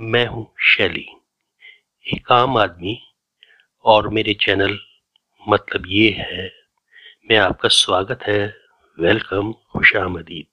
मैं 0.00 0.24
हूँ 0.26 0.46
शैली। 0.64 1.04
एक 2.06 2.30
आम 2.32 2.56
आदमी 2.56 2.96
और 3.84 4.08
मेरे 4.08 4.34
चैनल 4.34 4.78
मतलब 5.42 5.82
ये 5.86 6.10
है, 6.10 6.46
मैं 7.30 7.36
आपका 7.36 7.68
स्वागत 7.68 8.22
है। 8.22 8.54
वेलकम 8.98 9.52
खुश 9.72 9.94
आमदीद 9.96 10.46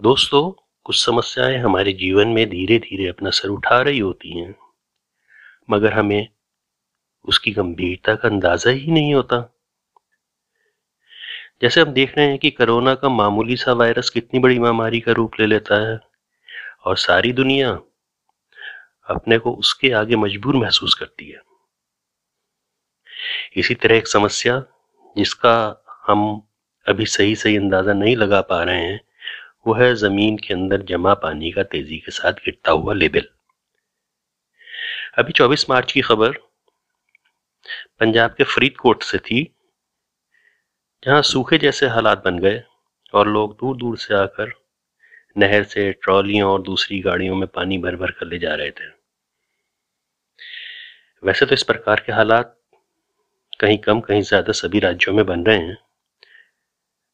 दोस्तों, 0.00 0.50
कुछ 0.86 1.04
समस्याएँ 1.04 1.58
हमारे 1.58 1.92
जीवन 1.92 2.28
में 2.28 2.48
धीरे 2.50 2.78
धीरे 2.78 3.08
अपना 3.08 3.30
सर 3.30 3.48
उठा 3.48 3.80
रही 3.80 3.98
होती 3.98 4.38
हैं, 4.38 4.54
मगर 5.68 5.92
हमें 5.92 6.26
उसकी 7.24 7.52
गंभीरता 7.52 8.14
का 8.14 8.28
अंदाज़ा 8.28 8.70
ही 8.70 8.92
नहीं 8.92 9.14
होता। 9.14 9.42
जैसे 11.62 11.80
हम 11.80 11.92
देख 11.92 12.16
रहे 12.18 12.26
हैं 12.26 12.38
कि 12.38 12.50
कोरोना 12.52 12.94
का 12.94 13.08
मामूली 13.10 13.56
सा 13.56 13.72
वायरस 13.74 14.10
कितनी 14.10 14.40
बड़ी 14.40 14.58
महामारी 14.58 15.00
का 15.00 15.12
रूप 15.12 15.40
ले 15.40 15.46
लेता 15.46 15.82
है 15.88 15.98
और 16.84 16.96
सारी 16.98 17.32
दुनिया 17.32 17.70
अपने 19.08 19.38
को 19.38 19.52
उसके 19.54 19.90
आगे 19.92 20.16
मजबूर 20.16 20.56
महसूस 20.56 20.94
करती 20.94 21.30
है। 21.30 21.40
इसी 23.56 23.74
तरह 23.74 23.96
एक 23.96 24.08
समस्या 24.08 24.62
जिसका 25.16 25.54
हम 26.04 26.24
अभी 26.86 27.06
सही 27.06 27.34
सही 27.36 27.56
अंदाज़ा 27.56 27.92
नहीं 27.92 28.16
लगा 28.16 28.40
पा 28.42 28.62
रहे 28.62 28.82
हैं, 28.82 29.00
वो 29.66 29.74
है 29.74 29.94
ज़मीन 29.94 30.36
के 30.38 30.54
अंदर 30.54 30.82
जमा 30.84 31.14
पानी 31.16 31.50
का 31.52 31.62
तेज़ी 31.64 31.98
के 31.98 32.10
साथ 32.12 32.32
गिरता 32.44 32.72
हुआ 32.72 32.94
लेवल 32.94 33.28
अभी 35.18 35.32
24 35.32 35.68
मार्च 35.70 35.92
की 35.92 36.00
खबर 36.00 36.38
पंजाब 38.00 38.34
के 38.34 38.44
फरीदकोट 38.44 39.02
से 39.02 39.18
थी, 39.18 39.42
जहाँ 41.02 41.22
सूखे 41.22 41.58
जैसे 41.58 41.86
हालात 41.88 42.24
बन 42.24 42.38
गए 42.38 42.62
और 43.14 43.28
लोग 43.28 43.56
दूर 43.56 43.76
दूर 43.76 43.96
से 43.98 44.14
आकर 44.14 44.52
नहर 45.36 45.64
से 45.64 45.90
ट्रॉलियों 45.94 46.50
और 46.50 46.62
दूसरी 46.62 46.98
गाड़ियों 47.00 47.36
में 47.36 47.46
पानी 47.48 47.78
भर 47.78 47.96
भर 47.96 48.10
कर 48.10 48.26
ले 48.26 48.38
जा 48.38 48.54
रहे 48.54 48.70
थे। 48.70 48.92
वैसे 51.22 51.46
तो 51.46 51.54
इस 51.54 51.62
प्रकार 51.62 52.02
के 52.06 52.12
हालात 52.12 52.56
कहीं 53.60 53.78
कम, 53.78 54.00
कहीं 54.00 54.22
ज़्यादा 54.22 54.52
सभी 54.52 54.78
राज्यों 54.78 55.14
में 55.14 55.24
बन 55.26 55.44
रहे 55.44 55.58
हैं। 55.58 55.76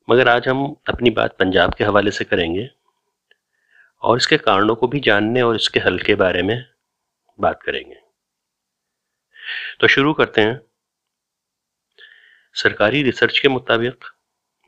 मगर 0.08 0.28
आज 0.28 0.48
हम 0.48 0.64
अपनी 0.88 1.10
बात 1.10 1.36
पंजाब 1.38 1.74
के 1.74 1.84
हवाले 1.84 2.10
से 2.10 2.24
करेंगे 2.24 2.68
और 4.02 4.16
इसके 4.16 4.36
कारणों 4.38 4.74
को 4.74 4.86
भी 4.88 5.00
जानने 5.00 5.42
और 5.42 5.56
इसके 5.56 5.80
हल 5.80 5.98
के 5.98 6.14
बारे 6.16 6.42
में 6.42 6.64
बात 7.38 7.62
करेंगे। 7.62 8.00
तो 9.80 9.88
शुरू 9.88 10.12
करते 10.12 10.40
हैं। 10.40 10.60
सरकारी 12.56 13.02
रिसर्च 13.02 13.38
के 13.38 13.48
मुताबिक 13.48 14.04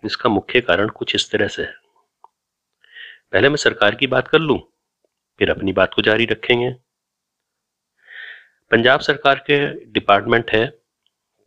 इसका 0.05 0.31
मुख्य 0.31 0.61
कारण 0.61 0.89
कुछ 0.89 1.14
इस 1.14 1.31
तरह 1.31 1.48
से 1.48 1.62
है। 1.62 1.75
पहले 3.33 3.48
मैं 3.48 3.56
सरकार 3.56 3.94
की 3.94 4.06
बात 4.06 4.28
कर 4.28 4.38
लूँ, 4.38 4.58
फिर 5.41 5.50
अपनी 5.50 5.72
बात 5.72 5.94
को 5.94 6.02
जारी 6.02 6.25
रखेंगे। 6.27 6.70
पंजाब 8.70 9.00
सरकार 9.00 9.38
के 9.47 9.58
डिपार्टमेंट 9.92 10.50
है, 10.50 10.66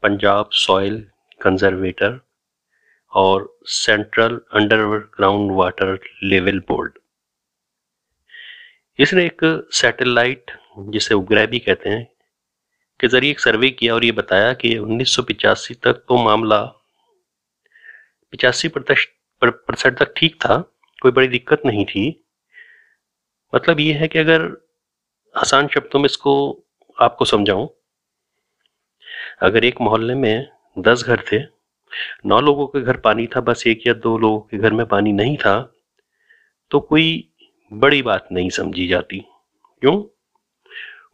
पंजाब 0.04 0.50
सॉइल 0.56 1.00
कंजर्वेटर 1.42 2.20
और 3.14 3.48
central 3.68 4.40
underground 4.54 5.52
water 5.58 5.98
level 6.24 6.60
board. 6.68 6.98
इसने 9.00 9.26
एक 9.26 9.40
सैटेलाइट, 9.74 10.52
जिसे 10.80 11.16
उपग्रह 11.16 11.46
भी 11.46 11.60
कहते 11.60 11.90
हैं, 11.90 12.06
के 13.00 13.08
ज़रिए 13.08 13.32
एक 13.32 13.40
सर्वे 13.40 13.70
किया 13.70 13.94
और 13.96 14.06
ये 14.06 14.12
बताया 14.14 14.54
कि 14.56 14.78
उन्नीस 14.80 15.18
तक 15.84 16.06
तो 16.10 16.24
मामला 16.24 16.64
पिचासी 18.34 18.68
परसेंट 18.68 19.98
तक 19.98 20.14
ठीक 20.18 20.36
था 20.36 20.64
कोई 21.06 21.12
बड़ी 21.12 21.28
दिक्कत 21.28 21.62
नहीं 21.66 21.86
थी। 21.86 22.04
मतलब 23.54 23.80
ये 23.80 23.94
है 23.94 24.08
कि 24.08 24.20
अगर 24.20 24.42
आसान 25.36 25.68
शब्दों 25.68 26.00
में 26.00 26.06
इसको 26.06 26.34
आपको 26.98 27.26
समझाऊं, 27.26 27.68
अगर 29.42 29.66
एक 29.66 29.82
मोहल्ले 29.82 30.16
में 30.16 30.48
दस 30.78 31.04
घर 31.04 31.24
थे, 31.32 31.40
नौ 32.26 32.40
लोगों 32.42 32.68
के 32.68 32.82
घर 32.82 32.98
पानी 32.98 33.28
था, 33.28 33.42
बस 33.42 33.64
एक 33.68 33.88
या 33.88 33.94
दो 33.94 34.18
लोगों 34.18 34.40
के 34.42 34.58
घर 34.58 34.74
में 34.74 34.86
पानी 34.86 35.12
नहीं 35.14 35.38
था 35.38 35.56
तो 36.72 36.80
कोई 36.80 37.30
बड़ी 37.74 38.02
बात 38.02 38.28
नहीं 38.32 38.50
समझी 38.50 38.88
जाती। 38.88 39.20
क्यों? 39.82 39.96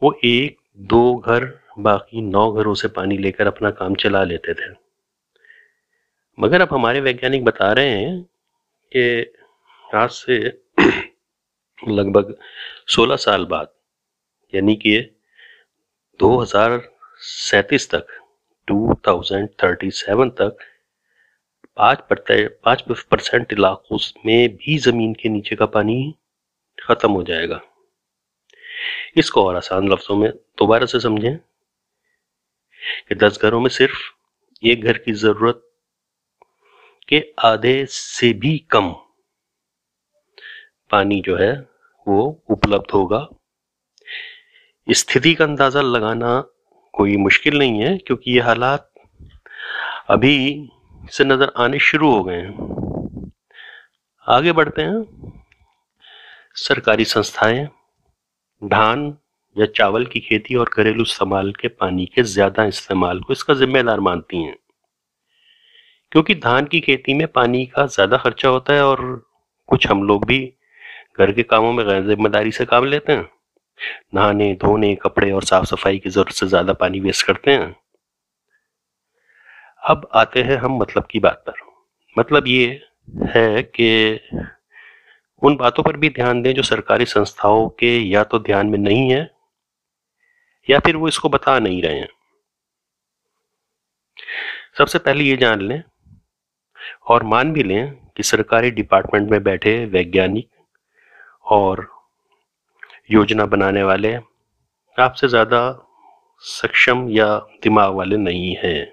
वो 0.04 0.20
एक, 0.24 0.58
दो 0.78 1.16
घर, 1.16 1.46
बाकी 1.80 2.22
नौ 2.22 2.52
घरों 2.52 2.74
से 2.74 2.88
पानी 2.88 3.18
लेकर 3.18 3.48
अपना 3.48 3.72
काम 3.72 3.96
चला 3.96 4.24
लेते 4.24 4.54
थे। 4.54 4.74
मगर 6.40 6.62
अब 6.62 6.70
हमारे 6.72 7.02
वैज्ञानिक 7.02 7.46
बता 7.46 7.72
रहे 7.74 7.90
हैं 7.90 8.22
कि 8.92 9.34
आज 9.92 10.10
से 10.10 10.36
लगभग 11.80 12.34
16 12.90 13.18
साल 13.18 13.46
बाद, 13.46 13.72
यानी 14.54 14.76
कि 14.76 14.98
दो 16.20 16.30
हज़ार 16.38 16.80
सैतीस 17.22 17.90
तक 17.90 18.08
2037 18.68 20.30
तक, 20.38 20.58
पाँच 21.78 22.00
पाँच 22.12 22.82
परसेंट 23.12 23.54
इलाकों 23.54 23.98
में 24.26 24.56
भी 24.56 24.78
ज़मीन 24.78 25.14
के 25.14 25.30
नीचे 25.30 25.56
का 25.56 25.66
पानी 25.66 26.00
खत्म 26.78 27.12
हो 27.12 27.24
जाएगा। 27.24 27.62
इसको 29.18 29.46
और 29.46 29.56
आसान 29.56 29.92
लफ्जों 29.92 30.16
में 30.16 30.30
दोबारा 30.32 30.86
से 30.86 31.00
समझें 31.00 31.38
कि 33.10 33.16
दस 33.18 33.40
घरों 33.42 33.62
में 33.62 33.70
सिर्फ़ 33.72 34.00
एक 34.64 34.84
घर 34.84 34.98
की 34.98 35.14
ज़रूरत 35.20 35.70
के 37.10 37.24
आधे 37.46 37.86
से 37.92 38.34
भी 38.34 38.58
कम 38.72 38.94
पानी 40.92 41.22
जो 41.22 41.36
है 41.38 41.52
वो 42.08 42.24
उपलब्ध 42.50 42.92
होगा। 42.94 43.28
स्थिति 44.88 45.34
का 45.34 45.46
अंदाज़ा 45.46 45.82
लगाना 45.82 46.40
कोई 46.94 47.18
मुश्किल 47.18 47.58
नहीं 47.60 47.82
है, 47.82 47.98
क्योंकि 47.98 48.32
ये 48.32 48.40
हालात 48.42 48.90
अभी 50.10 50.70
से 51.12 51.24
नज़र 51.24 51.52
आने 51.58 51.80
शुरू 51.82 52.12
हो 52.12 52.24
गए 52.24 52.36
हैं। 52.36 53.32
आगे 54.28 54.52
बढ़ते 54.52 54.82
हैं। 54.82 55.32
सरकारी 56.58 57.06
संस्थाएँ, 57.06 57.68
धान 58.62 59.14
या 59.56 59.66
चावल 59.68 60.06
की 60.06 60.20
खेती 60.20 60.56
और 60.56 60.70
घरेलू 60.74 61.04
इस्तेमाल 61.04 61.52
के 61.54 61.68
पानी 61.68 62.06
के 62.06 62.24
ज़्यादा 62.24 62.64
इस्तेमाल 62.66 63.20
को 63.20 63.34
इसका 63.34 63.54
जिम्मेदार 63.54 64.00
मानती 64.00 64.44
हैं। 64.44 64.56
क्योंकि 66.12 66.36
धान 66.36 66.66
की 66.66 66.80
खेती 66.80 67.14
में 67.14 67.28
पानी 67.28 67.66
का 67.66 67.86
ज़्यादा 67.88 68.18
खर्चा 68.18 68.50
होता 68.50 68.74
है 68.74 68.86
और 68.86 69.02
कुछ 69.70 69.88
हम 69.88 70.04
लोग 70.04 70.26
भी 70.26 70.40
घर 71.18 71.32
के 71.32 71.44
कामों 71.44 71.72
में 71.74 71.86
गैर 71.88 72.04
ज़िम्मेदारी 72.06 72.52
से 72.52 72.66
काम 72.66 72.86
लेते 72.86 73.14
हैं। 73.14 73.30
नहाने, 74.16 74.54
धोने, 74.56 74.94
कपड़े 74.96 75.32
और 75.32 75.44
साफ़ 75.44 75.66
सफ़ाई 75.66 75.98
की 76.00 76.10
ज़रूरत 76.10 76.34
से 76.34 76.48
ज़्यादा 76.48 76.74
पानी 76.76 77.00
वेस्ट 77.00 77.26
करते 77.28 77.52
हैं। 77.52 77.76
अब 79.84 80.08
आते 80.16 80.42
हैं 80.44 80.58
हम 80.58 80.78
मतलब 80.78 81.08
की 81.12 81.20
बात 81.20 81.44
पर। 81.48 81.54
मतलब 82.16 82.48
ये 82.48 82.80
है 83.28 83.62
कि 83.64 84.20
उन 85.42 85.56
बातों 85.58 85.84
पर 85.84 85.98
भी 85.98 86.10
ध्यान 86.12 86.42
दें 86.42 86.54
जो 86.54 86.64
सरकारी 86.64 87.06
संस्थाओं 87.08 87.68
के 87.80 87.98
या 88.00 88.24
तो 88.24 88.40
ध्यान 88.40 88.68
में 88.68 88.78
नहीं 88.80 89.10
है, 89.12 89.30
या 90.70 90.80
फिर 90.80 90.96
वो 90.96 91.08
इसको 91.08 91.30
बता 91.30 91.58
नहीं 91.60 91.82
रहे 91.84 92.00
हैं। 92.00 92.10
सबसे 94.78 95.00
पहले 95.00 95.24
ये 95.24 95.38
जान 95.38 95.62
लें 95.62 95.82
और 97.06 97.24
मान 97.26 97.54
भी 97.54 97.64
लें 97.64 97.92
कि 98.18 98.24
सरकारी 98.24 98.72
डिपार्टमेंट 98.72 99.30
में 99.32 99.42
बैठे 99.44 99.74
वैज्ञानिक 99.88 100.50
और 101.52 101.88
योजना 103.12 103.46
बनाने 103.46 103.84
वाले 103.84 104.14
आपसे 104.98 105.28
ज़्यादा 105.28 105.62
सक्षम 106.44 107.08
या 107.10 107.36
दिमाग 107.64 107.94
वाले 107.94 108.18
नहीं 108.18 108.56
हैं। 108.56 108.92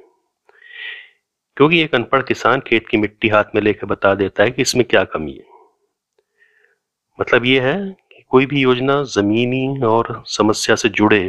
क्योंकि 1.57 1.81
एक 1.83 1.95
अनपढ़ 1.95 2.23
किसान 2.23 2.61
खेत 2.61 2.89
की 2.89 2.97
मिट्टी 2.97 3.29
हाथ 3.29 3.55
में 3.55 3.61
लेकर 3.63 3.87
बता 3.87 4.15
देता 4.15 4.43
है 4.43 4.51
कि 4.51 4.63
इसमें 4.63 4.85
क्या 4.85 5.05
कमी 5.07 5.33
है। 5.33 5.45
मतलब 7.19 7.45
ये 7.45 7.61
है 7.61 7.77
कि 8.13 8.25
कोई 8.31 8.47
भी 8.47 8.61
योजना 8.61 9.03
ज़मीनी 9.09 9.81
और 9.84 10.22
समस्या 10.28 10.77
से 10.77 10.89
जुड़े 10.91 11.22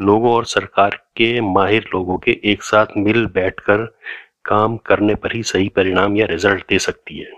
लोगों 0.00 0.32
और 0.32 0.44
सरकार 0.46 0.94
के 1.16 1.40
माहिर 1.40 1.88
लोगों 1.94 2.18
के 2.18 2.40
एक 2.44 2.62
साथ 2.62 2.96
मिल 2.96 3.26
बैठकर 3.26 3.84
काम 4.44 4.76
करने 4.86 5.14
पर 5.14 5.34
ही 5.36 5.42
सही 5.42 5.68
परिणाम 5.68 6.16
या 6.16 6.26
रिज़ल्ट 6.26 6.64
दे 6.68 6.78
सकती 6.78 7.18
है। 7.18 7.32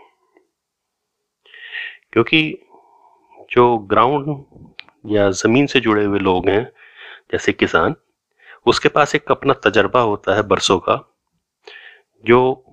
क्योंकि 2.12 2.42
जो 3.50 3.76
ग्राउंड 3.90 5.12
या 5.12 5.30
ज़मीन 5.32 5.66
से 5.66 5.80
जुड़े 5.80 6.04
हुए 6.04 6.18
लोग 6.18 6.48
हैं, 6.48 6.62
जैसे 7.32 7.52
किसान, 7.52 7.94
उसके 8.66 8.88
पास 8.88 9.14
एक 9.14 9.30
अपना 9.30 9.54
तजर्बा 9.66 10.00
होता 10.00 10.34
है 10.36 10.42
बरसों 10.42 10.78
का, 10.78 10.96
जो 12.24 12.64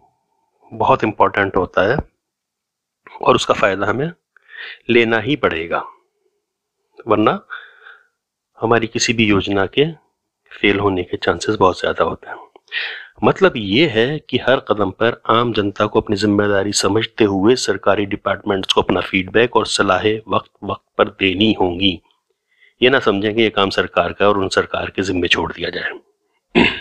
बहुत 0.72 1.04
इम्पोर्टेंट 1.04 1.56
होता 1.56 1.82
है 1.92 1.98
और 3.22 3.36
उसका 3.36 3.54
फ़ायदा 3.54 3.88
हमें 3.88 4.12
लेना 4.90 5.20
ही 5.20 5.36
पड़ेगा, 5.36 5.84
वरना 7.08 7.40
हमारी 8.58 8.88
किसी 8.88 9.14
भी 9.14 9.26
योजना 9.26 9.66
के 9.68 9.92
फेल 10.52 10.80
होने 10.80 11.04
के 11.04 11.18
चांसेस 11.18 11.56
बहुत 11.56 11.80
ज़्यादा 11.80 12.04
होते 12.04 12.30
हैं। 12.30 12.36
मतलब 13.22 13.54
ये 13.58 13.86
है 13.88 14.20
कि 14.20 14.38
हर 14.38 14.60
कदम 14.60 14.92
पर 14.92 15.22
आम 15.30 15.54
जनता 15.54 15.86
को 15.86 16.02
अपनी 16.02 16.16
ज़िम्मेदारी 16.16 16.72
समझते 16.72 17.24
हुए 17.24 17.56
सरकारी 17.56 18.06
डिपार्टमेंट्स 18.06 18.74
को 18.74 18.82
अपना 18.82 19.02
फीडबैक 19.02 19.56
और 19.56 19.66
सलाहें 19.68 20.20
वक्त 20.28 20.50
वक्त 20.64 20.84
पर 20.98 21.10
देनी 21.10 21.52
होंगी। 21.54 22.00
ये 22.82 22.90
ना 22.90 23.00
समझें 23.00 23.34
कि 23.36 23.42
ये 23.42 23.50
काम 23.50 23.70
सरकार 23.70 24.14
का 24.14 24.28
और 24.28 24.38
उन 24.38 24.50
सरकार 24.50 24.90
के 24.90 25.02
जिम्मे 25.02 25.28
छोड़ 25.28 25.52
दिया 25.54 25.70
जाए। 25.70 26.66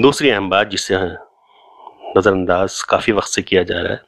दूसरी 0.00 0.30
अहम 0.30 0.50
बात 0.50 0.68
जिससे 0.68 0.96
नज़रअंदाज 2.16 2.82
काफ़ी 2.82 3.12
वक्त 3.12 3.28
से 3.28 3.42
किया 3.42 3.62
जा 3.62 3.80
रहा 3.80 3.92
है। 3.92 4.02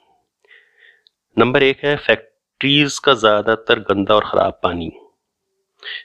नंबर 1.36 1.62
एक 1.62 1.84
है 1.84 1.96
फैक्ट्रीज 1.96 2.98
का 2.98 3.14
ज़्यादातर 3.14 3.78
गंदा 3.90 4.14
और 4.14 4.24
ख़राब 4.24 4.60
पानी। 4.62 4.90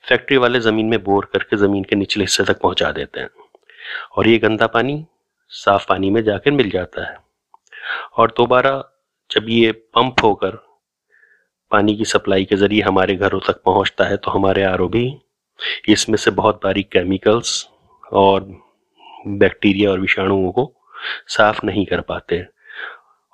फैक्ट्री 0.10 0.38
वाले 0.38 0.60
ज़मीन 0.60 0.86
में 0.86 1.04
बोर 1.04 1.30
करके 1.34 1.58
ज़मीन 1.58 1.84
के 1.84 1.96
निचले 1.96 2.24
हिस्से 2.24 2.44
तक 2.44 2.62
पहुँचा 2.62 2.92
देते 2.92 3.20
हैं। 3.20 3.30
और 4.18 4.28
ये 4.28 4.38
गंदा 4.38 4.68
पानी 4.68 5.06
साफ़ 5.52 5.86
पानी 5.90 6.10
में 6.10 6.24
जाकर 6.24 6.52
मिल 6.52 6.70
जाता 6.70 7.10
है। 7.10 7.18
और 8.18 8.34
दोबारा 8.38 8.74
जब 9.30 9.46
ये 9.50 9.72
पंप 9.96 10.24
होकर 10.24 10.58
पानी 11.72 11.96
की 11.96 12.06
सप्लाई 12.06 12.46
के 12.46 12.56
ज़रिए 12.56 12.82
हमारे 12.82 13.16
घरों 13.16 13.40
तक 13.48 13.62
पहुँचता 13.66 14.06
है 14.06 14.18
तो 14.18 14.32
हमारे 14.32 14.64
आरओ 14.64 14.88
भी 14.90 15.08
इसमें 15.90 16.18
से 16.18 16.32
बहुत 16.32 16.60
बारीक 16.64 16.90
केमिकल्स 16.92 17.68
और 18.04 18.46
बैक्टीरिया 19.30 19.92
और 19.92 20.00
विषाणुओं 20.00 20.52
को 20.52 20.72
साफ़ 21.28 21.66
नहीं 21.66 21.86
कर 21.86 22.02
पाते 22.04 22.46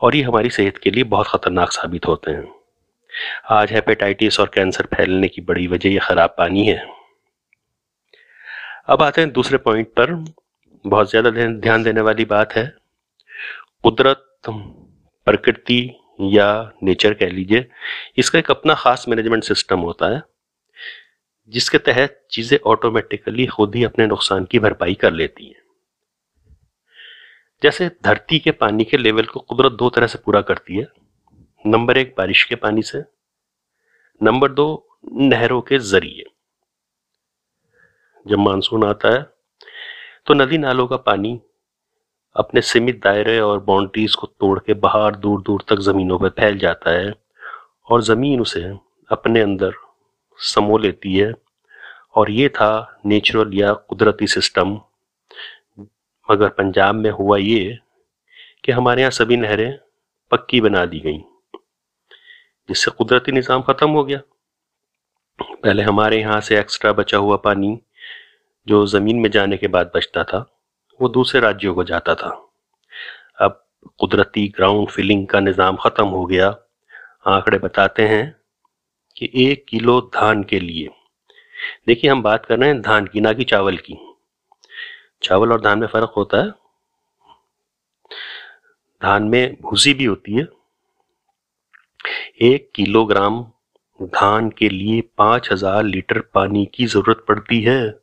और 0.01 0.15
ये 0.15 0.21
हमारी 0.23 0.49
सेहत 0.49 0.77
के 0.77 0.91
लिए 0.91 1.03
बहुत 1.05 1.27
ख़तरनाक 1.27 1.71
साबित 1.71 2.05
होते 2.07 2.31
हैं। 2.31 2.47
आज 3.51 3.71
हेपेटाइटिस 3.71 4.39
और 4.39 4.51
कैंसर 4.53 4.85
फैलने 4.93 5.27
की 5.27 5.41
बड़ी 5.41 5.67
वजह 5.67 5.89
ये 5.89 5.99
ख़राब 5.99 6.35
पानी 6.37 6.65
है। 6.65 6.81
अब 8.87 9.01
आते 9.03 9.21
हैं 9.21 9.31
दूसरे 9.31 9.57
पॉइंट 9.59 9.87
पर 9.89 10.13
बहुत 10.85 11.09
ज़्यादा 11.09 11.29
ध्यान 11.31 11.83
देने 11.83 12.01
वाली 12.01 12.25
बात 12.25 12.53
है। 12.53 12.65
कुदरत, 13.83 14.25
प्रकृति 15.27 15.79
या 16.21 16.71
नेचर 16.83 17.13
कह 17.13 17.29
लीजिए, 17.29 17.65
इसका 18.17 18.39
एक 18.39 18.51
अपना 18.51 18.73
खास 18.73 19.05
मैनेजमेंट 19.09 19.43
सिस्टम 19.43 19.79
होता 19.79 20.07
है, 20.07 20.21
जिसके 21.51 21.77
तहत 21.77 22.21
चीज़ें 22.31 22.57
ऑटोमेटिकली 22.65 23.45
खुद 23.45 23.75
ही 23.75 23.83
अपने 23.83 24.07
नुकसान 24.07 24.45
की 24.45 24.59
भरपाई 24.59 24.93
कर 24.93 25.13
लेती 25.13 25.47
हैं। 25.47 25.61
जैसे 27.61 27.89
धरती 28.03 28.39
के 28.39 28.51
पानी 28.51 28.83
के 28.83 28.97
लेवल 28.97 29.25
को 29.25 29.39
कुदरत 29.39 29.71
दो 29.71 29.89
तरह 29.89 30.07
से 30.07 30.19
पूरा 30.25 30.41
करती 30.41 30.77
है। 30.77 30.87
नंबर 31.65 31.97
एक, 31.97 32.13
बारिश 32.17 32.43
के 32.43 32.55
पानी 32.55 32.81
से। 32.81 33.03
नंबर 34.21 34.51
दो, 34.51 34.97
नहरों 35.11 35.61
के 35.61 35.79
ज़रिए। 35.79 36.23
जब 38.25 38.39
मानसून 38.39 38.83
आता 38.83 39.13
है 39.13 39.32
तो 40.27 40.33
नदी 40.33 40.57
नालों 40.57 40.85
का 40.87 40.97
पानी 40.97 41.39
अपने 42.35 42.61
सीमित 42.61 42.99
दायरे 43.03 43.39
और 43.39 43.59
बाउंड्रीज 43.63 44.13
को 44.15 44.27
तोड़ 44.39 44.59
के 44.59 44.73
बाहर 44.75 45.15
दूर 45.15 45.41
दूर 45.41 45.63
तक 45.69 45.79
जमीनों 45.83 46.19
पर 46.19 46.29
फैल 46.29 46.57
जाता 46.59 46.91
है 46.91 47.11
और 47.87 48.01
ज़मीन 48.03 48.41
उसे 48.41 48.61
अपने 49.09 49.41
अंदर 49.41 49.73
समो 50.39 50.77
लेती 50.77 51.15
है। 51.15 51.33
और 52.15 52.31
ये 52.31 52.47
था 52.51 53.01
नेचुरल 53.05 53.53
या 53.53 53.73
कुदरती 53.73 54.27
सिस्टम 54.29 54.73
मगर 56.29 56.49
पंजाब 56.49 56.95
में 56.95 57.11
हुआ 57.11 57.37
ये 57.37 57.77
कि 58.63 58.71
हमारे 58.71 59.01
यहाँ 59.01 59.11
सभी 59.11 59.37
नहरें 59.37 59.77
पक्की 60.31 60.61
बना 60.61 60.85
दी 60.85 60.99
गई, 60.99 61.17
जिससे 62.69 62.91
कुदरती 62.91 63.31
निज़ाम 63.31 63.61
ख़त्म 63.63 63.89
हो 63.89 64.03
गया। 64.03 64.21
पहले 65.39 65.83
हमारे 65.83 66.19
यहाँ 66.19 66.41
से 66.41 66.59
एक्स्ट्रा 66.59 66.91
बचा 66.93 67.17
हुआ 67.19 67.37
पानी 67.43 67.79
जो 68.67 68.85
ज़मीन 68.87 69.19
में 69.19 69.29
जाने 69.31 69.57
के 69.57 69.67
बाद 69.67 69.91
बचता 69.95 70.23
था, 70.23 70.45
वो 70.99 71.09
दूसरे 71.09 71.41
राज्यों 71.41 71.73
को 71.75 71.83
जाता 71.83 72.15
था। 72.15 72.29
अब 73.41 73.63
कुदरती 73.99 74.47
ग्राउंड 74.47 74.89
फिलिंग 74.89 75.27
का 75.27 75.39
निज़ाम 75.39 75.77
ख़त्म 75.77 76.05
हो 76.05 76.25
गया। 76.25 76.47
आंकड़े 77.27 77.57
बताते 77.57 78.07
हैं 78.07 78.35
कि 79.17 79.29
एक 79.35 79.65
किलो 79.69 79.99
धान 80.15 80.43
के 80.43 80.59
लिए। 80.59 80.89
देखिए, 81.87 82.11
हम 82.11 82.21
बात 82.23 82.45
कर 82.45 82.59
रहे 82.59 82.69
हैं 82.69 82.81
धान 82.81 83.05
की, 83.05 83.21
ना 83.21 83.33
कि 83.33 83.43
चावल 83.43 83.77
की। 83.77 83.97
चावल 85.23 85.51
और 85.51 85.61
धान 85.61 85.79
में 85.79 85.87
फ़र्क 85.87 86.13
होता 86.17 86.37
है। 86.37 86.49
धान 89.01 89.23
में 89.23 89.55
भूसी 89.61 89.93
भी 89.93 90.05
होती 90.05 90.33
है। 90.33 90.47
एक 92.41 92.69
किलोग्राम 92.75 93.43
धान 93.99 94.49
के 94.49 94.69
लिए 94.69 95.01
पाँच 95.17 95.49
हज़ार 95.51 95.83
लीटर 95.83 96.19
पानी 96.33 96.65
की 96.73 96.85
ज़रूरत 96.85 97.25
पड़ती 97.27 97.61
है। 97.61 98.02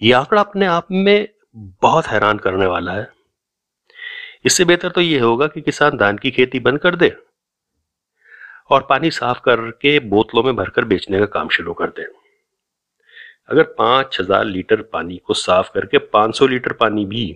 यह 0.00 0.18
आंकड़ा 0.18 0.40
अपने 0.40 0.66
आप 0.68 0.86
में 0.92 1.28
बहुत 1.82 2.06
हैरान 2.06 2.38
करने 2.38 2.66
वाला 2.66 2.92
है। 2.92 3.08
इससे 4.44 4.64
बेहतर 4.64 4.90
तो 4.90 5.00
यह 5.00 5.22
होगा 5.24 5.46
कि 5.46 5.60
किसान 5.60 5.96
धान 5.98 6.18
की 6.18 6.30
खेती 6.30 6.60
बंद 6.60 6.78
कर 6.78 6.96
दे 6.96 7.08
और 8.70 8.86
पानी 8.88 9.10
साफ़ 9.10 9.40
करके 9.44 9.98
बोतलों 10.08 10.42
में 10.42 10.54
भरकर 10.56 10.84
बेचने 10.84 11.18
का 11.18 11.26
काम 11.28 11.48
शुरू 11.48 11.72
कर 11.74 11.90
दे। 11.90 12.06
अगर 13.48 13.62
पाँच 13.78 14.16
हज़ार 14.20 14.44
लीटर 14.44 14.82
पानी 14.84 15.16
को 15.18 15.34
साफ़ 15.34 15.70
करके 15.74 15.98
पाँच 16.08 16.36
सौ 16.38 16.46
लीटर 16.46 16.72
पानी 16.74 17.04
भी 17.06 17.26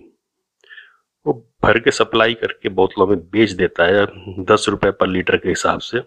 वो 1.25 1.33
भर 1.63 1.79
के 1.79 1.91
सप्लाई 1.91 2.33
करके 2.33 2.69
बोतलों 2.71 3.07
में 3.07 3.17
बेच 3.29 3.51
देता 3.51 3.83
है 3.85 4.05
दस 4.45 4.65
रुपए 4.69 4.91
पर 4.91 5.07
लीटर 5.07 5.37
के 5.37 5.49
हिसाब 5.49 5.79
से 5.81 5.99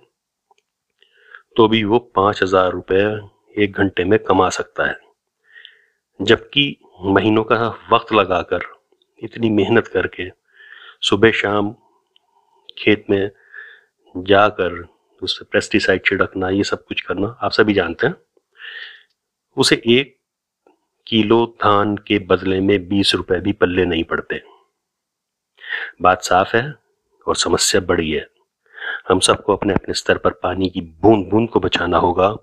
तो 1.57 1.67
भी 1.69 1.83
वो 1.85 1.99
पाँच 2.17 2.43
हज़ार 2.43 2.71
रुपये 2.73 3.05
एक 3.57 3.79
घंटे 3.79 4.05
में 4.05 4.19
कमा 4.21 4.49
सकता 4.51 4.87
है। 4.87 4.95
जबकि 6.23 6.77
महीनों 7.03 7.45
का 7.45 7.79
वक्त 7.93 8.13
लगाकर, 8.13 8.61
इतनी 9.23 9.51
मेहनत 9.51 9.87
करके 9.87 10.31
सुबह 11.01 11.33
शाम 11.33 11.77
खेत 12.79 13.05
में 13.11 13.31
जाकर, 14.17 14.89
उस 15.23 15.39
पर 15.39 15.45
पेस्टिसाइड 15.53 16.05
छिड़कना, 16.07 16.49
ये 16.49 16.65
सब 16.65 16.85
कुछ 16.85 17.01
करना, 17.01 17.39
आप 17.43 17.51
सभी 17.51 17.75
जानते 17.75 18.07
हैं। 18.07 18.15
उसे 19.57 19.83
एक 19.87 20.17
किलो 21.07 21.47
धान 21.47 21.97
के 21.97 22.19
बदले 22.19 22.61
में 22.61 22.89
बीस 22.89 23.15
रुपए 23.15 23.41
भी 23.41 23.53
पल्ले 23.53 23.85
नहीं 23.85 24.05
पड़ते। 24.05 24.43
बात 26.03 26.23
साफ़ 26.23 26.57
है 26.57 26.75
और 27.27 27.37
समस्या 27.37 27.81
बड़ी 27.81 28.11
है। 28.11 28.27
हम 29.09 29.21
सबको 29.21 29.57
अपने 29.57 29.73
अपने 29.73 29.95
स्तर 29.95 30.19
पर 30.19 30.31
पानी 30.31 30.71
की 30.71 30.81
बूंद 30.81 31.27
बूंद 31.27 31.49
को 31.49 31.61
बचाना 31.61 31.99
होगा 31.99 32.37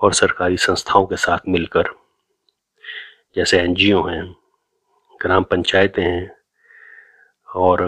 और 0.00 0.12
सरकारी 0.12 0.56
संस्थाओं 0.56 1.06
के 1.06 1.16
साथ 1.16 1.38
मिलकर 1.48 1.84
जैसे 3.38 3.58
एनजीओ 3.58 4.02
हैं, 4.02 4.24
ग्राम 5.20 5.44
पंचायतें 5.44 6.02
हैं 6.02 6.30
और 7.48 7.82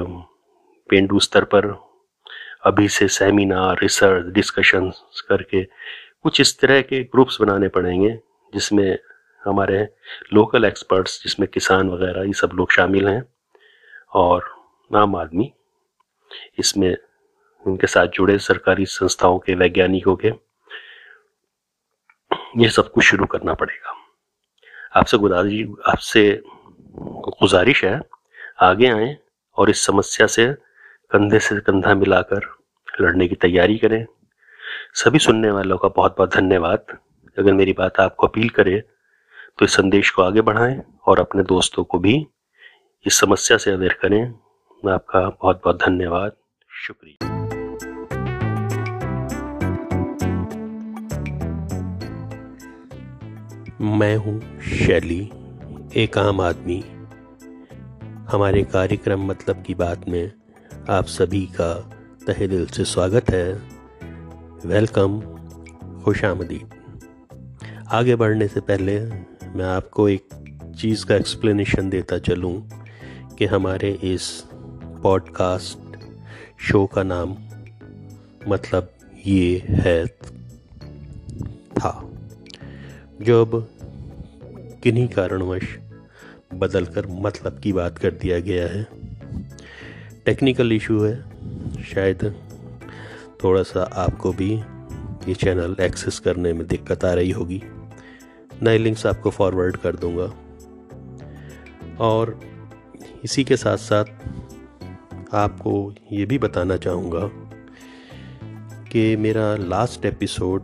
पेंडू 0.91 1.19
स्तर 1.20 1.44
पर 1.44 1.67
अभी 2.67 2.88
से 2.88 3.08
सेमिनार, 3.08 3.79
रिसर्च 3.82 4.26
डिस्कशन 4.35 4.91
करके 5.29 5.62
कुछ 5.64 6.41
इस 6.41 6.58
तरह 6.61 6.81
के 6.82 7.02
ग्रुप्स 7.05 7.41
बनाने 7.41 7.69
पड़ेंगे 7.69 8.11
जिसमें 8.52 8.99
हमारे 9.42 9.83
लोकल 10.33 10.64
एक्सपर्ट्स, 10.64 11.23
जिसमें 11.23 11.49
किसान 11.49 11.90
वगैरह, 11.90 12.23
ये 12.23 12.33
सब 12.33 12.50
लोग 12.54 12.73
शामिल 12.73 13.09
हैं 13.09 13.23
और 14.12 14.50
आम 14.90 15.16
आदमी 15.16 15.52
इसमें 16.59 16.97
उनके 17.64 17.87
साथ 17.87 18.07
जुड़े 18.07 18.38
सरकारी 18.38 18.87
संस्थाओं 18.87 19.38
के 19.38 19.54
वैज्ञानिकों 19.54 20.16
के, 20.16 20.33
ये 22.59 22.69
सब 22.69 22.92
कुछ 22.92 23.04
शुरू 23.04 23.26
करना 23.26 23.54
पड़ेगा। 23.54 23.97
आपसे 24.92 25.16
गुजारिश 25.18 25.68
आपसे 25.88 26.23
गुजारिश 27.40 27.85
है, 27.85 28.00
आगे 28.62 28.88
आए 28.88 29.16
और 29.56 29.70
इस 29.70 29.85
समस्या 29.87 30.26
से 30.26 30.47
कंधे 31.11 31.38
से 31.38 31.59
कंधा 31.61 31.94
मिलाकर 31.94 32.49
लड़ने 33.00 33.28
की 33.28 33.35
तैयारी 33.35 33.78
करें। 33.78 34.04
सभी 34.94 35.18
सुनने 35.18 35.50
वालों 35.50 35.78
का 35.78 35.88
बहुत 35.88 36.14
बहुत 36.18 36.35
धन्यवाद। 36.35 36.99
अगर 37.38 37.52
मेरी 37.52 37.73
बात 37.73 38.00
आपको 38.00 38.26
अपील 38.26 38.49
करे 38.49 38.82
तो 39.59 39.64
इस 39.64 39.75
संदेश 39.75 40.11
को 40.11 40.23
आगे 40.23 40.40
बढ़ाएँ 40.40 40.80
और 41.06 41.20
अपने 41.20 41.42
दोस्तों 41.42 41.85
को 41.85 41.99
भी 41.99 42.26
इस 43.06 43.20
समस्या 43.20 43.56
से 43.56 43.70
अवेयर 43.70 43.99
करें। 44.02 44.23
आपका 44.82 45.28
बहुत 45.42 45.61
बहुत 45.64 45.82
धन्यवाद। 45.82 46.32
शुक्रिया। 46.70 47.29
मैं 53.82 54.16
हूँ 54.16 54.60
शैली, 54.60 55.30
एक 55.96 56.18
आम 56.18 56.40
आदमी। 56.40 56.84
हमारे 58.28 58.62
कार्यक्रम 58.62 59.25
मतलब 59.25 59.62
की 59.62 59.75
बात 59.75 60.08
में 60.08 60.32
आप 60.90 61.06
सभी 61.06 61.46
का 61.46 61.90
तहे 62.26 62.49
दिल 62.49 62.66
से 62.66 62.84
स्वागत 62.84 63.30
है। 63.30 63.52
वेलकम, 64.66 65.20
खुश 66.04 66.25
आगे 67.88 68.16
बढ़ने 68.16 68.49
से 68.49 68.60
पहले 68.60 69.00
मैं 69.49 69.64
आपको 69.64 70.08
एक 70.08 70.28
चीज़ 70.80 71.06
का 71.06 71.16
एक्सप्लेनेशन 71.16 71.90
देता 71.90 72.18
चलूँ 72.18 72.70
कि 73.38 73.46
हमारे 73.46 73.90
इस 73.90 74.44
पॉडकास्ट 75.02 75.78
शो 76.60 76.87
का 76.87 77.02
नाम 77.02 77.37
मतलब 78.49 78.92
ये 79.26 79.62
है 79.68 80.06
था। 81.76 82.10
जो 83.21 83.45
अब 83.45 83.69
किन्हीं 84.83 85.09
कारणवश 85.09 85.79
बदलकर 86.55 87.07
मतलब 87.07 87.59
की 87.59 87.73
बात 87.73 87.99
कर 87.99 88.11
दिया 88.11 88.41
गया 88.41 88.69
है। 88.69 88.87
टेक्निकल 90.27 90.73
इशू 90.73 91.00
है। 91.00 91.25
शायद 91.83 92.35
थोड़ा 93.45 93.62
सा 93.62 93.83
आपको 93.83 94.33
भी 94.33 94.55
ये 95.29 95.35
चैनल 95.35 95.77
एक्सेस 95.81 96.19
करने 96.19 96.53
में 96.53 96.67
दिक्कत 96.67 97.05
आ 97.05 97.12
रही 97.12 97.31
होगी। 97.31 97.62
नए 98.62 98.79
लिंक्स 98.79 99.07
आपको 99.07 99.31
फॉरवर्ड 99.31 99.77
कर 99.77 99.97
दूँगा। 99.97 100.33
और 102.00 102.41
इसी 103.25 103.45
के 103.45 103.57
साथ 103.57 103.77
साथ 103.77 104.05
आपको 105.35 105.95
ये 106.12 106.27
भी 106.27 106.39
बताना 106.39 106.77
चाहूँगा 106.77 107.31
कि 108.83 109.17
मेरा 109.17 109.57
लास्ट 109.57 110.05
एपिसोड 110.05 110.62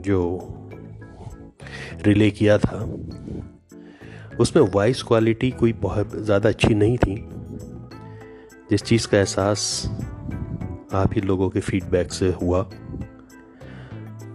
जो 0.00 0.46
रिले 2.02 2.30
किया 2.30 2.58
था। 2.58 2.78
उसमें 4.40 4.62
वॉइस 4.64 5.02
क्वालिटी 5.02 5.50
कोई 5.50 5.72
बहुत 5.72 6.16
ज़्यादा 6.16 6.48
अच्छी 6.48 6.74
नहीं 6.74 6.96
थी। 6.98 7.16
जिस 8.70 8.82
चीज़ 8.82 9.06
का 9.08 9.18
एहसास 9.18 9.62
आप 10.94 11.14
ही 11.14 11.20
लोगों 11.20 11.48
के 11.50 11.60
फीडबैक 11.60 12.12
से 12.12 12.28
हुआ 12.32 12.62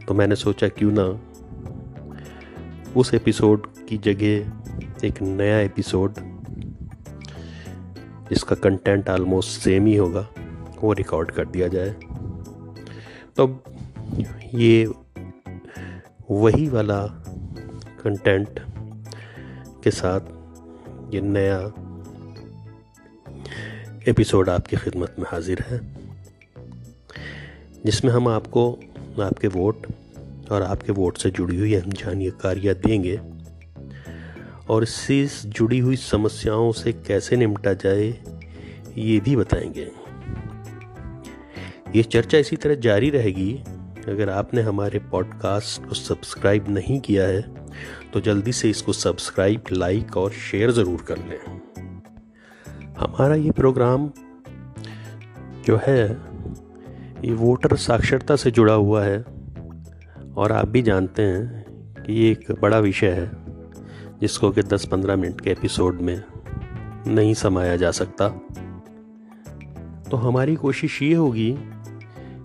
तो 0.08 0.14
मैंने 0.14 0.36
सोचा 0.36 0.68
क्यों 0.70 0.92
ना 0.94 1.06
उस 2.96 3.14
एपिसोड 3.14 3.68
की 3.90 3.98
जगह 3.98 5.08
एक 5.08 5.22
नया 5.22 5.60
एपिसोड 5.60 6.20
जिसका 8.30 8.56
कंटेंट 8.56 9.10
ऑलमोस्ट 9.10 9.62
सेम 9.62 9.86
ही 9.86 9.96
होगा, 9.96 10.28
वो 10.82 10.94
रिकॉर्ड 10.94 11.32
कर 11.32 11.46
दिया 11.46 11.68
जाए। 11.68 11.90
तो 13.38 13.48
ये 14.54 14.86
वही 16.32 16.68
वाला 16.70 17.02
कंटेंट 18.06 18.60
के 19.84 19.92
साथ 19.92 20.20
ये 21.14 21.22
नया 21.22 21.60
एपिसोड 24.08 24.50
आपकी 24.50 24.78
खिदमत 24.78 25.16
में 25.20 25.26
हाजिर 25.30 25.60
है, 25.62 25.98
जिसमें 27.86 28.12
हम 28.12 28.28
आपको, 28.28 28.80
आपके 29.24 29.48
वोट 29.48 29.88
और 30.52 30.62
आपके 30.62 30.92
वोट 30.92 31.18
से 31.18 31.32
जुड़ी 31.32 31.58
हुई 31.58 31.74
अहम 31.74 31.92
जानकारियाँ 31.92 32.76
देंगे 32.76 33.20
और 34.70 34.84
इससे 34.84 35.30
जुड़ी 35.46 35.80
हुई 35.80 35.96
समस्याओं 35.96 36.72
से 36.72 36.94
कैसे 36.94 37.36
निपटा 37.36 37.74
जाए, 37.74 38.24
ये 38.98 39.20
भी 39.20 39.36
बताएँगे। 39.36 39.92
ये 41.96 42.04
चर्चा 42.04 42.38
इसी 42.38 42.56
तरह 42.56 42.76
जारी 42.76 43.10
रहेगी। 43.10 43.64
अगर 44.08 44.30
आपने 44.30 44.62
हमारे 44.62 45.00
पॉडकास्ट 45.00 45.88
को 45.88 45.96
सब्सक्राइब 45.96 46.66
नहीं 46.70 47.00
किया 47.00 47.28
है 47.28 47.65
तो 48.14 48.20
जल्दी 48.22 48.52
से 48.52 48.70
इसको 48.70 48.94
सब्सक्राइब 48.94 49.64
लाइक 49.72 50.18
और 50.18 50.32
शेयर 50.32 50.72
ज़रूर 50.72 51.02
कर 51.02 51.18
लें। 51.18 51.40
हमारा 53.00 53.36
ये 53.36 53.52
प्रोग्राम 53.52 54.10
जो 55.66 55.80
है, 55.88 56.04
ये 57.26 57.34
वोटर 57.34 57.76
साक्षरता 57.76 58.36
से 58.36 58.52
जुड़ा 58.52 58.74
हुआ 58.74 59.04
है 59.04 59.22
और 60.38 60.52
आप 60.52 60.68
भी 60.68 60.82
जानते 60.82 61.22
हैं 61.22 61.66
कि 62.04 62.14
ये 62.14 62.32
एक 62.32 62.52
बड़ा 62.62 62.80
विषय 62.80 63.10
है, 63.10 63.32
जिसको 64.22 64.52
कि 64.52 64.62
10-15 64.64 65.16
मिनट 65.16 65.42
के 65.42 65.52
एपिसोड 65.52 66.02
में 66.02 66.24
नहीं 67.08 67.34
समाया 67.34 67.76
जा 67.76 67.92
सकता। 67.92 68.30
तो 70.12 70.18
हमारी 70.18 70.56
कोशिश 70.56 71.02
ये 71.02 71.14
होगी 71.14 71.56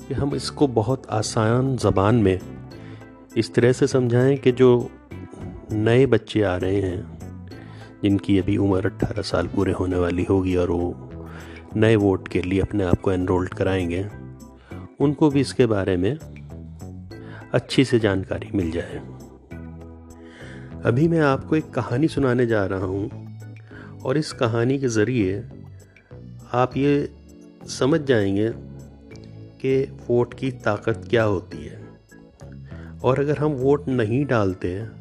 कि 0.09 0.15
हम 0.15 0.35
इसको 0.35 0.67
बहुत 0.69 1.07
आसान 1.11 1.77
ज़बान 1.77 2.15
में 2.15 2.41
इस 3.37 3.55
तरह 3.55 3.73
से 3.73 3.87
समझाएँ 3.87 4.37
कि 4.37 4.53
जो 4.53 4.91
नए 5.73 6.07
बच्चे 6.07 6.43
आ 6.43 6.57
रहे 6.57 6.81
हैं, 6.81 7.19
जिनकी 8.03 8.39
अभी 8.39 8.57
उम्र 8.57 8.87
18 8.87 9.23
साल 9.23 9.47
पूरे 9.47 9.73
होने 9.73 9.97
वाली 9.97 10.25
होगी 10.25 10.57
और 10.57 10.71
वो 10.71 11.11
नए 11.77 11.97
वोट 11.97 12.29
के 12.29 12.43
लिए 12.43 12.61
अपने 12.61 12.85
आप 12.85 13.01
को 13.01 13.13
एनरोल्ड 13.13 13.55
कराएँगे, 13.55 14.03
उनको 15.01 15.31
भी 15.31 15.41
इसके 15.41 15.67
बारे 15.67 15.97
में 15.97 16.17
अच्छी 17.55 17.85
से 17.85 17.99
जानकारी 17.99 18.51
मिल 18.55 18.71
जाए। 18.71 19.01
अभी 20.85 21.09
मैं 21.09 21.21
आपको 21.21 21.57
एक 21.57 21.71
कहानी 21.71 22.09
सुनाने 22.09 22.47
जा 22.47 22.65
रहा 22.67 22.85
हूँ, 22.85 23.29
और 24.05 24.19
इस 24.19 24.33
कहानी 24.33 24.79
के 24.79 24.89
ज़रिए 24.89 25.45
आप 26.53 26.77
ये 26.77 27.09
समझ 27.69 28.01
जाएँगे 28.01 28.53
कि 29.61 29.83
वोट 30.09 30.35
की 30.35 30.51
ताकत 30.51 31.07
क्या 31.11 31.23
होती 31.23 31.67
है। 31.67 31.79
और 33.05 33.21
अगर 33.21 33.39
हम 33.39 33.53
वोट 33.53 33.89
नहीं 33.89 34.25
डालते 34.27 35.00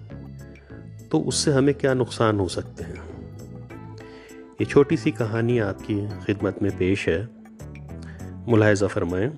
तो 1.12 1.20
उससे 1.20 1.52
हमें 1.52 1.76
क्या 1.76 1.94
नुकसान 1.94 2.40
हो 2.40 2.48
सकते 2.48 2.84
हैं? 2.84 3.10
ये 4.62 4.66
छोटी 4.66 4.98
सी 4.98 5.12
कहानी 5.12 5.60
आपकी 5.60 6.26
खिदमत 6.26 6.62
में 6.62 6.78
पेश 6.78 7.08
है। 7.10 7.28
मुलायजा 8.48 8.88
फरमाएँ, 8.88 9.32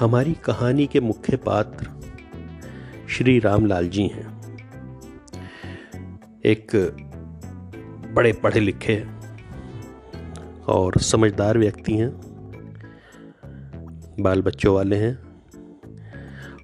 हमारी 0.00 0.32
कहानी 0.44 0.86
के 0.86 1.00
मुख्य 1.00 1.36
पात्र 1.36 1.90
श्री 3.08 3.38
रामलाल 3.38 3.88
जी 3.88 4.02
हैं। 4.02 4.42
एक 6.44 6.76
बड़े 8.14 8.32
पढ़े 8.32 8.60
लिखे 8.60 9.04
और 10.68 11.00
समझदार 11.00 11.58
व्यक्ति 11.58 11.96
हैं, 11.96 12.10
बाल 14.20 14.42
बच्चों 14.42 14.74
वाले 14.74 14.96
हैं 14.96 15.18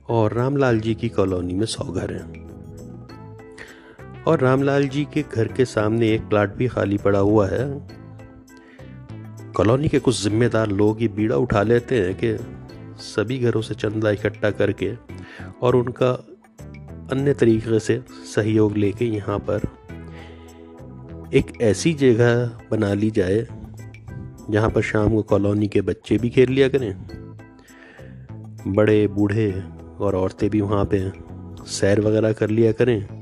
और 0.08 0.32
रामलाल 0.32 0.80
जी 0.80 0.94
की 0.94 1.08
कॉलोनी 1.08 1.54
में 1.54 1.66
सौ 1.66 1.84
घर 1.84 2.12
हैं। 2.12 2.47
और 4.28 4.40
रामलाल 4.40 4.88
जी 4.88 5.04
के 5.04 5.22
घर 5.34 5.48
के 5.48 5.64
सामने 5.64 6.12
एक 6.14 6.28
प्लाट 6.28 6.54
भी 6.54 6.68
खाली 6.68 6.96
पड़ा 6.98 7.18
हुआ 7.18 7.46
है। 7.48 7.64
कॉलोनी 9.56 9.88
के 9.88 9.98
कुछ 9.98 10.22
जिम्मेदार 10.22 10.70
लोग 10.70 11.02
ये 11.02 11.08
बीड़ा 11.08 11.36
उठा 11.36 11.62
लेते 11.62 12.00
हैं 12.00 12.14
कि 12.14 12.36
सभी 13.02 13.38
घरों 13.38 13.62
से 13.62 13.74
चंदा 13.74 14.10
इकट्ठा 14.10 14.50
करके 14.50 14.92
और 15.62 15.76
उनका 15.76 16.10
अन्य 17.12 17.34
तरीके 17.34 17.78
से 17.78 18.00
सहयोग 18.34 18.76
लेके 18.76 19.04
यहाँ 19.04 19.38
पर 19.38 19.60
एक 21.34 21.52
ऐसी 21.60 21.92
जगह 21.94 22.44
बना 22.70 22.94
ली 22.94 23.10
जाए, 23.10 23.46
जहाँ 24.50 24.70
पर 24.70 24.82
शाम 24.82 25.14
को 25.14 25.22
कॉलोनी 25.22 25.68
के 25.68 25.80
बच्चे 25.80 26.18
भी 26.18 26.30
खेल 26.30 26.50
लिया 26.50 26.68
करें। 26.68 26.92
बड़े, 28.66 29.06
बूढ़े 29.06 29.62
और 30.00 30.16
औरतें 30.16 30.50
भी 30.50 30.60
वहाँ 30.60 30.88
पे 30.94 31.12
सैर 31.66 32.00
वगैरह 32.00 32.32
कर 32.32 32.50
लिया 32.50 32.72
करें। 32.72 33.17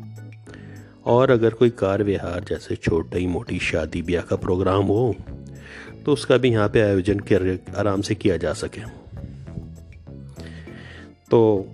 और 1.06 1.30
अगर 1.30 1.50
कोई 1.50 1.70
कार 1.70 2.02
व्यवहार 2.02 2.44
जैसे 2.44 2.76
छोटी 2.76 3.26
मोटी 3.26 3.58
शादी 3.58 4.02
ब्याह 4.02 4.22
का 4.22 4.36
प्रोग्राम 4.36 4.82
हो 4.82 5.14
तो 6.04 6.12
उसका 6.12 6.36
भी 6.36 6.50
यहाँ 6.50 6.68
पे 6.68 6.80
आयोजन 6.80 7.18
कर 7.18 7.58
आराम 7.76 8.00
से 8.00 8.14
किया 8.14 8.36
जा 8.36 8.52
सके। 8.52 8.80
तो 11.30 11.68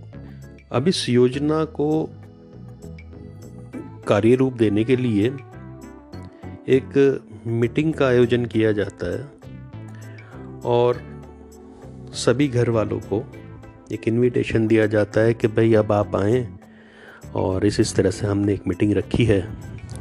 अब 0.72 0.88
इस 0.88 1.08
योजना 1.08 1.64
को 1.64 2.10
कार्य 4.08 4.34
रूप 4.34 4.52
देने 4.52 4.84
के 4.84 4.96
लिए 4.96 5.26
एक 6.68 7.22
मीटिंग 7.46 7.94
का 7.94 8.06
आयोजन 8.06 8.46
किया 8.46 8.72
जाता 8.72 9.12
है 9.12 9.24
और 10.60 11.00
सभी 12.12 12.48
घर 12.48 12.70
वालों 12.70 13.00
को 13.00 13.24
एक 13.92 14.08
इनविटेशन 14.08 14.66
दिया 14.66 14.86
जाता 14.86 15.20
है 15.20 15.34
कि 15.34 15.48
भाई 15.48 15.74
अब 15.74 15.92
आप 15.92 16.16
आएँ 16.16 16.58
और 17.34 17.66
इस 17.66 17.80
इस 17.80 17.94
तरह 17.94 18.10
से 18.10 18.26
हमने 18.26 18.54
एक 18.54 18.66
मीटिंग 18.68 18.92
रखी 18.92 19.24
है, 19.24 19.48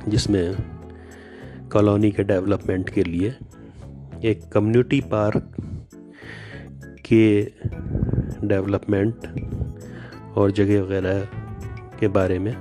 जिसमें 0.07 0.55
कॉलोनी 1.71 2.11
के 2.11 2.23
डेवलपमेंट 2.23 2.89
के 2.89 3.03
लिए 3.03 3.35
एक 4.25 4.41
कम्युनिटी 4.53 5.01
पार्क 5.01 5.55
के 7.05 7.41
डेवलपमेंट 8.47 9.27
और 10.37 10.51
जगह 10.51 10.81
वगैरह 10.81 11.27
के 11.99 12.07
बारे 12.07 12.39
में, 12.39 12.51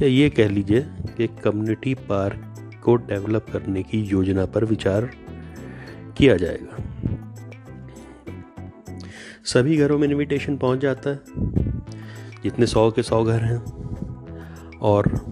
या 0.00 0.06
ये 0.06 0.30
कह 0.30 0.48
लीजिए 0.48 0.80
कि 1.16 1.26
कम्युनिटी 1.26 1.94
पार्क 1.94 2.52
को 2.84 2.96
डेवलप 2.96 3.46
करने 3.52 3.82
की 3.82 4.00
योजना 4.02 4.46
पर 4.46 4.64
विचार 4.64 5.10
किया 6.18 6.36
जाएगा। 6.36 6.82
सभी 9.44 9.76
घरों 9.76 9.98
में 9.98 10.08
इनविटेशन 10.08 10.56
पहुँच 10.56 10.78
जाता 10.78 11.10
है। 11.10 11.65
जितने 12.46 12.66
सौ 12.66 12.90
के 12.90 13.02
सौ 13.02 13.24
घर 13.24 13.40
हैं। 13.40 13.58
और 14.78 15.26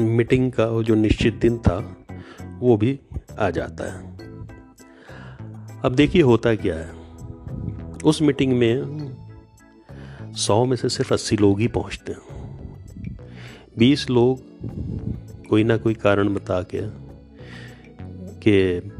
मीटिंग 0.00 0.52
का 0.52 0.82
जो 0.82 0.94
निश्चित 0.94 1.34
दिन 1.34 1.58
था, 1.58 1.96
वो 2.58 2.76
भी 2.76 3.00
आ 3.38 3.50
जाता 3.50 3.92
है। 3.92 4.18
अब 5.84 5.92
देखिए 5.94 6.22
होता 6.22 6.54
क्या 6.54 6.74
है। 6.74 6.90
उस 8.04 8.22
मीटिंग 8.22 8.52
में 8.52 9.08
सौ 10.32 10.64
में 10.64 10.76
से 10.76 10.88
सिर्फ़ 10.88 11.14
अस्सी 11.14 11.36
लोग 11.36 11.60
ही 11.60 11.68
पहुँचते 11.68 12.12
हैं। 12.12 12.20
बीस 13.78 14.10
लोग 14.10 14.40
कोई 15.48 15.64
ना 15.64 15.76
कोई 15.76 15.94
कारण 15.94 16.34
बता 16.34 16.62
के, 16.62 16.80
कि 18.40 18.90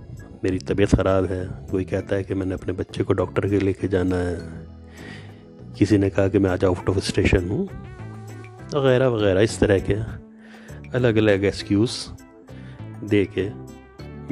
मेरी 0.44 0.58
तबीयत 0.58 0.94
ख़राब 0.94 1.24
है। 1.24 1.48
कोई 1.70 1.84
कहता 1.84 2.16
है 2.16 2.24
कि 2.24 2.34
मैंने 2.34 2.54
अपने 2.54 2.72
बच्चे 2.72 3.04
को 3.04 3.12
डॉक्टर 3.12 3.48
के 3.48 3.58
लेके 3.58 3.88
जाना 3.88 4.16
है। 4.16 4.67
किसी 5.76 5.98
ने 5.98 6.10
कहा 6.10 6.28
कि 6.28 6.38
मैं 6.38 6.50
आज 6.50 6.64
आउट 6.64 6.88
ऑफ़ 6.88 6.98
स्टेशन 6.98 7.48
हूँ। 7.48 7.68
वगैरह 8.74 9.06
वगैरह, 9.08 9.40
इस 9.40 9.60
तरह 9.60 9.78
के 9.78 9.94
अलग 10.94 11.16
अलग 11.16 11.44
एक्सक्यूज़ 11.44 12.08
दे 13.04 13.28
के 13.38 13.50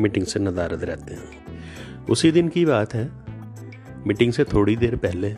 मीटिंग 0.02 0.26
से 0.26 0.40
नदारद 0.40 0.84
रहते 0.84 1.14
हैं। 1.14 1.46
उसी 2.10 2.30
दिन 2.30 2.48
की 2.48 2.64
बात 2.64 2.94
है। 2.94 3.10
मीटिंग 4.06 4.32
से 4.32 4.44
थोड़ी 4.44 4.76
देर 4.76 4.96
पहले 4.96 5.36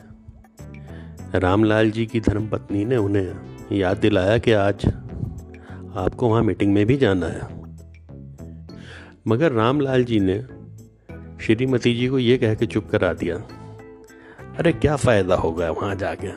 रामलाल 1.35 1.91
जी 1.91 2.07
की 2.07 2.21
धर्मपत्नी 2.21 2.85
ने 2.85 2.97
उन्हें 2.97 3.35
याद 3.73 3.97
दिलाया 3.97 4.39
कि 4.39 4.53
आज 4.53 4.87
आपको 5.97 6.29
वहाँ 6.29 6.43
मीटिंग 6.43 6.73
में 6.73 6.87
भी 6.87 6.97
जाना 6.97 7.27
है। 7.27 7.59
मगर 9.27 9.53
रामलाल 9.53 10.05
जी 10.05 10.21
ने 10.21 10.43
श्रीमती 11.45 11.95
जी 11.95 12.09
को 12.09 12.19
ये 12.19 12.39
कह 12.39 12.55
के 12.55 12.67
चुप 12.67 12.87
करा 12.87 13.13
दिया। 13.13 13.49
अरे 14.59 14.73
क्या 14.73 14.97
फ़ायदा 14.97 15.35
होगा 15.35 15.71
वहाँ 15.71 15.95
जाके? 15.95 16.29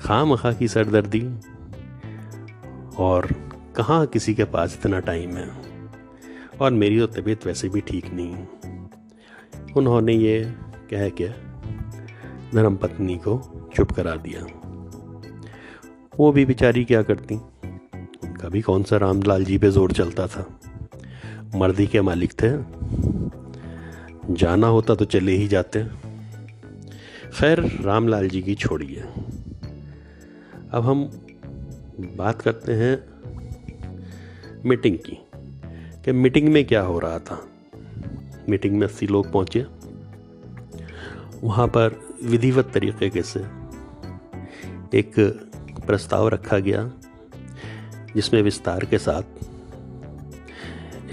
खाम 0.00 0.36
खा 0.36 0.52
की 0.52 0.68
सरदर्दी। 0.68 1.20
और 2.98 3.26
कहाँ 3.76 4.06
किसी 4.06 4.34
के 4.34 4.44
पास 4.44 4.78
इतना 4.80 5.00
टाइम 5.00 5.36
है? 5.36 5.50
और 6.60 6.70
मेरी 6.70 7.00
तो 7.00 7.06
तबीयत 7.06 7.46
वैसे 7.46 7.68
भी 7.68 7.80
ठीक 7.80 8.04
नहीं। 8.12 8.36
उन्होंने 9.76 10.12
ये 10.12 10.54
कह 10.90 11.08
के 11.08 11.28
धर्म 12.56 12.76
पत्नी 12.76 13.16
को 13.16 13.40
चुप 13.76 13.92
करा 13.92 14.16
दिया। 14.16 14.46
वो 16.18 16.32
भी 16.32 16.44
बेचारी 16.44 16.84
क्या 16.84 17.02
करती? 17.02 17.36
कभी 18.24 18.60
कौन 18.60 18.82
सा 18.82 18.96
रामलाल 18.96 19.44
जी 19.44 19.58
पे 19.58 19.70
ज़ोर 19.70 19.92
चलता 19.92 20.26
था? 20.26 20.46
मर्दी 21.54 21.86
के 21.86 22.00
मालिक 22.00 22.32
थे। 22.32 22.50
जाना 24.34 24.66
होता 24.66 24.94
तो 24.94 25.04
चले 25.04 25.32
ही 25.32 25.48
जाते। 25.48 26.01
खैर 27.32 27.60
रामलाल 27.82 28.28
जी 28.28 28.42
की 28.42 28.54
छोड़िए 28.54 29.00
अब 30.70 30.84
हम 30.84 31.04
बात 32.16 32.40
करते 32.42 32.72
हैं 32.72 32.94
मीटिंग 34.64 34.98
की, 34.98 35.18
कि 36.04 36.12
मीटिंग 36.12 36.48
में 36.48 36.64
क्या 36.64 36.82
हो 36.82 36.98
रहा 36.98 37.18
था। 37.18 37.48
मीटिंग 38.48 38.78
में 38.78 38.86
अस्सी 38.86 39.06
लोग 39.06 39.32
पहुँचे। 39.32 39.66
वहाँ 41.42 41.66
पर 41.66 42.00
विधिवत 42.22 42.70
तरीके 42.74 43.08
के 43.10 43.22
से 43.22 43.40
एक 44.94 45.14
प्रस्ताव 45.86 46.28
रखा 46.28 46.58
गया, 46.58 46.92
जिसमें 48.14 48.42
विस्तार 48.42 48.84
के 48.84 48.98
साथ 48.98 49.22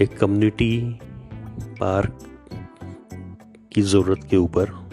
एक 0.02 0.18
कम्युनिटी 0.18 0.98
पार्क 1.80 2.18
की 3.72 3.82
ज़रूरत 3.82 4.26
के 4.30 4.36
ऊपर 4.36 4.90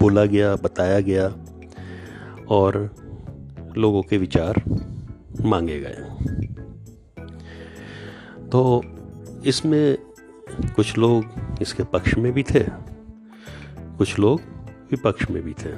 बोला 0.00 0.24
गया, 0.24 0.54
बताया 0.56 1.00
गया 1.00 1.26
और 2.48 2.94
लोगों 3.76 4.02
के 4.02 4.18
विचार 4.18 4.62
मांगे 5.40 5.80
गए। 5.80 5.96
तो 8.48 8.82
इसमें 9.46 9.98
कुछ 10.76 10.98
लोग 10.98 11.24
इसके 11.62 11.84
पक्ष 11.84 12.14
में 12.14 12.32
भी 12.32 12.42
थे, 12.42 12.64
कुछ 13.98 14.18
लोग 14.18 14.40
विपक्ष 14.90 15.30
में 15.30 15.42
भी 15.42 15.52
थे। 15.52 15.72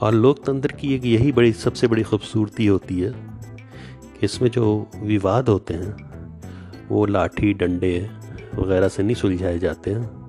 और 0.00 0.14
लोकतंत्र 0.14 0.72
की 0.72 0.94
एक 0.94 1.04
यही 1.04 1.32
बड़ी, 1.32 1.52
सबसे 1.52 1.86
बड़ी 1.86 2.02
खूबसूरती 2.02 2.66
होती 2.66 3.00
है 3.00 3.10
कि 3.10 4.24
इसमें 4.24 4.50
जो 4.50 4.90
विवाद 4.96 5.48
होते 5.48 5.74
हैं, 5.74 6.12
वो 6.88 7.06
लाठी, 7.06 7.52
डंडे 7.54 8.10
वगैरह 8.54 8.88
से 8.88 9.02
नहीं 9.02 9.14
सुलझाए 9.14 9.58
जाते 9.58 9.90
हैं। 9.90 10.21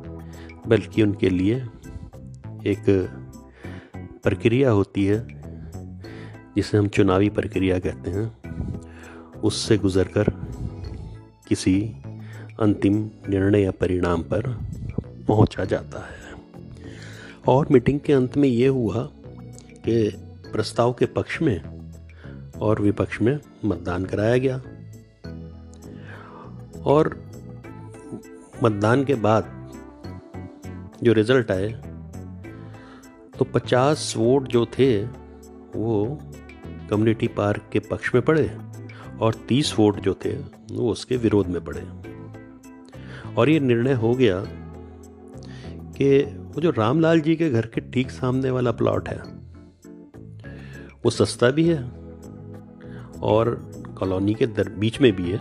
बल्कि 0.68 1.04
उनके 1.04 1.30
लिए 1.30 1.56
एक 2.66 3.10
प्रक्रिया 3.96 4.72
होती 4.72 5.06
है, 5.06 5.28
जिसे 6.56 6.78
हम 6.78 6.88
चुनावी 6.88 7.30
प्रक्रिया 7.30 7.80
कहते 7.80 8.12
हैं। 8.12 8.38
उससे 9.42 9.78
गुजरकर 9.78 10.26
किसी 11.48 11.96
अंतिम 12.60 13.12
निर्णय 13.30 13.62
या 13.62 13.72
परिणाम 13.72 14.22
पर 14.22 14.60
पहुँचा 15.28 15.66
जाता 15.66 16.00
है। 16.00 16.34
और 17.48 17.68
मीटिंग 17.72 18.00
के 18.00 18.14
अंत 18.14 18.38
में 18.38 18.50
ये 18.50 18.68
हुआ 18.68 19.10
कि 19.86 20.14
प्रस्ताव 20.52 20.94
के 20.94 21.06
पक्ष 21.06 21.42
में 21.42 21.62
और 22.62 22.82
विपक्ष 22.82 23.22
में 23.22 23.40
मतदान 23.66 24.06
कराया 24.06 24.38
गया। 24.38 24.58
और 26.84 27.32
मतदान 28.64 29.04
के 29.04 29.16
बाद 29.16 29.63
जो 31.04 31.14
रिज़ल्ट 31.14 31.52
आए 31.52 31.68
तो 33.40 33.46
50 33.46 34.14
वोट 34.18 34.48
जो 34.48 34.66
थे, 34.78 35.06
वो 35.06 36.20
कम्युनिटी 36.90 37.28
पार्क 37.28 37.70
के 37.72 37.80
पक्ष 37.80 38.14
में 38.16 38.24
पड़े 38.24 38.50
और 39.22 39.34
30 39.50 39.74
वोट 39.80 40.00
जो 40.00 40.14
थे, 40.26 40.34
वो 40.72 40.92
उसके 40.92 41.18
विरोध 41.18 41.48
में 41.48 41.64
पड़े। 41.64 41.82
और 43.36 43.50
ये 43.50 43.60
निर्णय 43.60 43.94
हो 43.94 44.14
गया 44.14 44.44
कि 45.96 46.22
वो 46.22 46.62
जो 46.62 46.70
रामलाल 46.70 47.22
जी 47.22 47.36
के 47.36 47.50
घर 47.50 47.66
के 47.66 47.82
ठीक 47.92 48.12
सामने 48.12 48.52
वाला 48.52 48.72
प्लॉट 48.72 49.10
है, 49.10 49.18
वो 51.06 51.10
सस्ता 51.10 51.50
भी 51.50 51.68
है 51.68 51.84
और 53.24 53.56
कॉलोनी 54.00 54.34
के 54.34 54.48
दर, 54.48 54.70
बीच 54.70 55.02
में 55.02 55.12
भी 55.16 55.32
है 55.32 55.38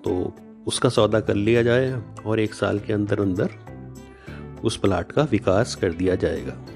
तो 0.00 0.34
उसका 0.66 0.88
सौदा 0.88 1.20
कर 1.20 1.34
लिया 1.34 1.62
जाए 1.62 1.92
और 2.26 2.40
एक 2.40 2.54
साल 2.54 2.78
के 2.78 2.92
अंदर 2.92 3.20
अंदर 3.20 3.50
उस 4.66 4.76
प्लाट 4.76 5.12
का 5.12 5.22
विकास 5.22 5.74
कर 5.74 5.92
दिया 5.92 6.14
जाएगा। 6.14 6.66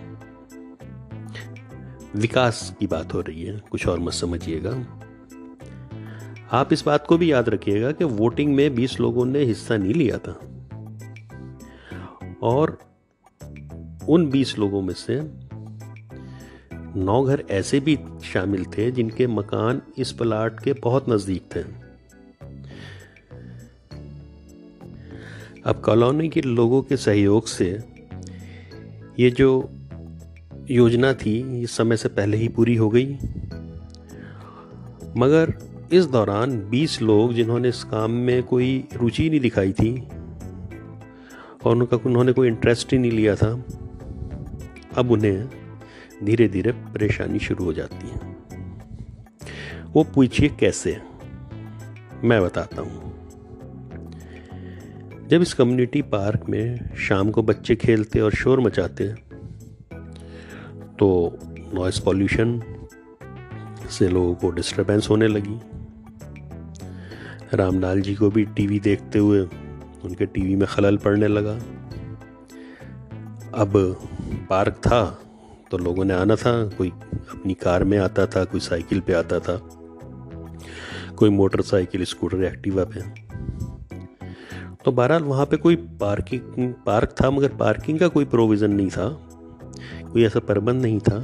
विकास 2.16 2.76
की 2.80 2.86
बात 2.86 3.14
हो 3.14 3.20
रही 3.20 3.42
है, 3.42 3.62
कुछ 3.70 3.86
और 3.86 3.98
मत 3.98 4.12
समझिएगा। 4.12 4.70
आप 6.52 6.72
इस 6.72 6.84
बात 6.86 7.06
को 7.06 7.18
भी 7.18 7.32
याद 7.32 7.48
रखिएगा 7.48 7.92
कि 7.92 8.04
वोटिंग 8.04 8.54
में 8.54 8.74
20 8.74 9.00
लोगों 9.00 9.24
ने 9.24 9.38
हिस्सा 9.38 9.76
नहीं 9.76 9.94
लिया 9.94 10.18
था। 10.18 10.40
और 12.42 12.78
उन 14.08 14.30
20 14.30 14.58
लोगों 14.58 14.82
में 14.82 14.94
से 14.94 15.20
नौ 17.00 17.24
घर 17.24 17.44
ऐसे 17.50 17.80
भी 17.80 17.98
शामिल 18.24 18.64
थे 18.64 18.90
जिनके 18.90 19.26
मकान 19.26 19.82
इस 19.98 20.12
प्लाट 20.12 20.60
के 20.60 20.72
बहुत 20.72 21.08
नज़दीक 21.08 21.42
थे। 21.56 21.89
अब 25.66 25.82
कॉलोनी 25.84 26.28
के 26.28 26.40
लोगों 26.40 26.82
के 26.82 26.96
सहयोग 26.96 27.46
से 27.46 27.66
ये 29.20 29.30
जो 29.30 29.70
योजना 30.70 31.12
थी, 31.14 31.60
ये 31.60 31.66
समय 31.66 31.96
से 31.96 32.08
पहले 32.08 32.36
ही 32.36 32.48
पूरी 32.48 32.76
हो 32.76 32.88
गई। 32.90 33.14
मगर 35.16 35.52
इस 35.92 36.04
दौरान 36.04 36.68
20 36.70 37.02
लोग 37.02 37.32
जिन्होंने 37.34 37.68
इस 37.68 37.84
काम 37.84 38.10
में 38.10 38.42
कोई 38.42 38.84
रुचि 38.94 39.30
नहीं 39.30 39.40
दिखाई 39.40 39.72
थी 39.72 40.08
और 41.64 41.76
उनका 41.76 41.96
उन्होंने 41.96 42.32
कोई 42.32 42.48
इंटरेस्ट 42.48 42.92
ही 42.92 42.98
नहीं 42.98 43.12
लिया 43.12 43.34
था, 43.34 43.64
अब 44.96 45.10
उन्हें 45.10 45.48
धीरे 46.24 46.48
धीरे 46.48 46.72
परेशानी 46.72 47.38
शुरू 47.38 47.64
हो 47.64 47.72
जाती 47.72 48.08
है। 48.08 48.30
वो 49.92 50.04
पूछिए 50.04 50.48
कैसे? 50.48 51.00
मैं 52.24 52.42
बताता 52.42 52.82
हूँ। 52.82 53.09
जब 55.30 55.42
इस 55.42 55.52
कम्युनिटी 55.54 56.00
पार्क 56.02 56.48
में 56.48 56.94
शाम 56.98 57.30
को 57.30 57.42
बच्चे 57.42 57.74
खेलते 57.76 58.20
और 58.20 58.34
शोर 58.34 58.60
मचाते 58.60 59.06
तो 60.98 61.08
नॉइस 61.74 61.98
पॉल्यूशन 61.98 62.60
से 63.90 64.08
लोगों 64.08 64.34
को 64.34 64.50
डिस्टरबेंस 64.50 65.08
होने 65.10 65.28
लगी। 65.28 65.58
रामलाल 67.54 68.00
जी 68.00 68.14
को 68.14 68.30
भी 68.30 68.44
टीवी 68.56 68.80
देखते 68.80 69.18
हुए 69.18 69.40
उनके 69.40 70.26
टीवी 70.26 70.56
में 70.56 70.66
खलल 70.68 70.96
पड़ने 70.96 71.28
लगा। 71.28 71.54
अब 73.54 73.72
पार्क 74.50 74.80
था 74.86 75.02
तो 75.70 75.78
लोगों 75.78 76.04
ने 76.04 76.14
आना 76.14 76.36
था, 76.36 76.68
कोई 76.68 76.88
अपनी 76.88 77.54
कार 77.54 77.84
में 77.84 77.98
आता 77.98 78.26
था, 78.26 78.44
कोई 78.44 78.60
साइकिल 78.60 79.00
पे 79.00 79.12
आता 79.14 79.38
था, 79.40 79.60
कोई 81.16 81.30
मोटरसाइकिल 81.30 82.04
स्कूटर 82.06 82.44
एक्टिवा 82.44 82.84
पे। 82.84 83.28
तो 84.84 84.92
बहरहाल 84.92 85.22
वहाँ 85.22 85.46
पे 85.46 85.56
कोई 85.56 85.76
पार्किंग, 86.00 86.72
पार्क 86.86 87.14
था, 87.20 87.30
मगर 87.30 87.48
पार्किंग 87.56 87.98
का 87.98 88.08
कोई 88.08 88.24
प्रोविज़न 88.24 88.70
नहीं 88.70 88.88
था। 88.90 89.08
कोई 90.12 90.24
ऐसा 90.24 90.40
प्रबंध 90.40 90.82
नहीं 90.82 91.00
था। 91.00 91.18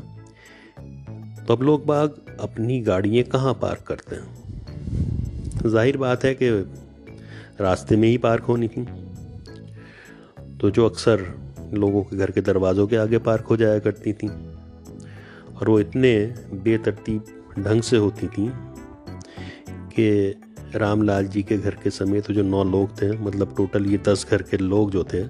तो 1.46 1.54
अब 1.54 1.62
लोग 1.62 1.86
बाग 1.86 2.14
अपनी 2.40 2.80
गाड़ियाँ 2.80 3.24
कहाँ 3.24 3.54
पार्क 3.54 3.82
करते 3.82 4.16
हैं? 4.16 4.24
ज़ाहिर 5.66 5.96
बात 5.96 6.24
है 6.24 6.34
कि 6.34 6.48
रास्ते 7.60 7.96
में 7.96 8.08
ही 8.08 8.18
पार्क 8.18 8.44
होनी 8.44 8.68
थी। 8.68 8.84
तो 10.58 10.70
जो 10.70 10.88
अक्सर 10.88 11.20
लोगों 11.74 12.02
के 12.02 12.16
घर 12.16 12.30
के 12.30 12.40
दरवाज़ों 12.40 12.86
के 12.86 12.96
आगे 12.96 13.18
पार्क 13.18 13.46
हो 13.46 13.56
जाया 13.56 13.78
करती 13.78 14.12
थी, 14.12 14.28
और 15.56 15.68
वो 15.68 15.78
इतने 15.80 16.14
बेतरतीब 16.54 17.24
ढंग 17.58 17.82
से 17.82 17.96
होती 17.96 18.26
थी 18.28 18.50
कि 19.92 20.34
रामलाल 20.74 21.26
जी 21.26 21.42
के 21.42 21.56
घर 21.58 21.74
के 21.74 21.90
समेत 21.90 22.26
तो 22.26 22.32
जो 22.34 22.42
नौ 22.42 22.62
लोग 22.64 22.90
थे 23.00 23.10
मतलब 23.18 23.54
टोटल 23.56 23.86
ये 23.86 23.98
दस 23.98 24.26
घर 24.30 24.42
के 24.42 24.56
लोग 24.56 24.90
जो 24.90 25.04
थे, 25.04 25.22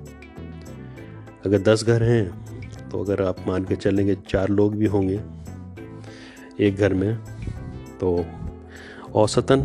अगर 1.46 1.59
दस 1.62 1.85
घर 1.85 2.03
हैं 2.03 2.88
तो 2.90 3.03
अगर 3.05 3.22
आप 3.22 3.37
मान 3.49 3.64
के 3.64 3.77
चलेंगे 3.77 4.14
चार 4.29 4.49
लोग 4.49 4.75
भी 4.77 4.87
होंगे 4.87 5.20
एक 6.61 6.77
घर 6.77 6.94
में 6.94 7.16
तो 8.01 8.25
औसतन 9.14 9.62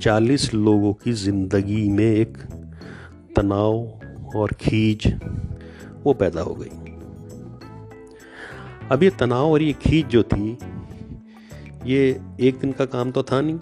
40 0.00 0.52
लोगों 0.54 0.92
की 0.94 1.12
ज़िंदगी 1.12 1.88
में 1.90 2.04
एक 2.04 2.38
तनाव 3.36 4.36
और 4.36 4.52
खींच 4.60 5.06
वो 6.04 6.12
पैदा 6.14 6.40
हो 6.40 6.54
गई। 6.54 6.78
अब 8.90 9.02
ये 9.02 9.10
तनाव 9.10 9.50
और 9.52 9.62
ये 9.62 9.72
खींच 9.82 10.06
जो 10.06 10.22
थी, 10.22 10.58
ये 11.86 12.20
एक 12.40 12.58
दिन 12.60 12.72
का 12.72 12.84
काम 12.86 13.10
तो 13.10 13.22
था 13.22 13.40
नहीं। 13.40 13.58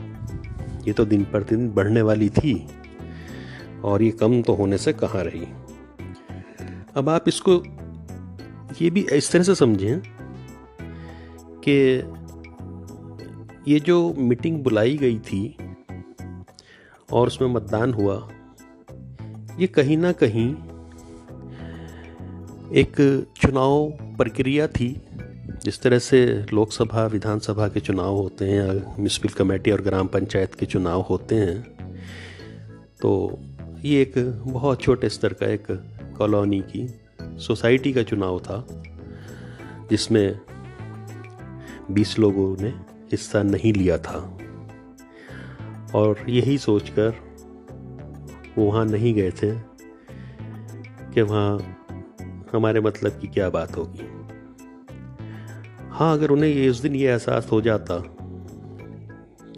ये 0.87 0.93
तो 0.93 1.05
दिन 1.05 1.25
प्रतिदिन 1.25 1.71
बढ़ने 1.71 2.03
वाली 2.03 2.29
थी 2.31 2.55
और 3.85 4.03
ये 4.03 4.11
कम 4.11 4.41
तो 4.43 4.55
होने 4.55 4.79
से 4.79 4.93
कहाँ 4.93 5.23
रही। 5.25 5.47
अब 6.97 7.09
आप 7.09 7.29
इसको 7.29 7.53
ये 8.81 8.91
भी 8.91 9.07
इस 9.13 9.31
तरह 9.33 9.43
से 9.43 9.55
समझें 9.55 10.01
कि 11.65 11.77
ये 13.73 13.81
जो 13.81 14.15
मीटिंग 14.19 14.63
बुलाई 14.63 14.97
गई 14.97 15.19
थी 15.19 15.57
और 17.13 17.27
उसमें 17.27 17.49
मतदान 17.49 17.93
हुआ, 17.95 18.17
ये 19.59 19.67
कहीं 19.67 19.97
ना 19.97 20.13
कहीं 20.13 20.49
एक 22.73 22.97
चुनाव 23.37 23.89
प्रक्रिया 24.17 24.67
थी। 24.69 24.89
जिस 25.49 25.81
तरह 25.83 25.99
से 25.99 26.47
लोकसभा, 26.53 27.07
विधानसभा 27.07 27.69
के 27.69 27.81
चुनाव 27.81 28.15
होते 28.15 28.45
हैं 28.45 28.57
या 28.57 28.73
म्यूनसिपल 28.73 29.29
कमेटी 29.29 29.71
और 29.71 29.83
ग्राम 29.83 30.07
पंचायत 30.07 30.55
के 30.55 30.67
चुनाव 30.67 31.01
होते 31.01 31.35
हैं 31.35 31.63
तो 33.01 33.39
ये 33.85 34.01
एक 34.03 34.15
बहुत 34.47 34.83
छोटे 34.83 35.09
स्तर 35.09 35.33
का 35.33 35.47
एक 35.47 35.67
कॉलोनी 36.19 36.61
की 36.61 36.87
सोसाइटी 37.23 37.93
का 37.93 38.03
चुनाव 38.03 38.39
था, 38.39 38.67
जिसमें 39.91 40.41
20 41.91 42.19
लोगों 42.19 42.57
ने 42.61 42.69
हिस्सा 43.13 43.43
नहीं 43.43 43.73
लिया 43.73 43.99
था। 43.99 44.19
और 45.95 46.25
यही 46.29 46.59
सोचकर 46.59 47.15
वो 48.59 48.65
वहाँ 48.65 48.85
नहीं 48.85 49.15
गए 49.15 49.31
थे 49.31 49.53
कि 51.15 51.23
वहाँ 51.23 51.87
हमारे 52.53 52.81
मतलब 52.81 53.19
की 53.21 53.29
क्या 53.29 53.51
बात 53.51 53.77
होगी। 53.77 54.08
हाँ 55.99 56.13
अगर 56.13 56.31
उन्हें 56.31 56.51
ये 56.51 56.69
उस 56.69 56.81
दिन 56.81 56.95
ये 56.95 57.09
एहसास 57.09 57.49
हो 57.53 57.61
जाता 57.61 58.03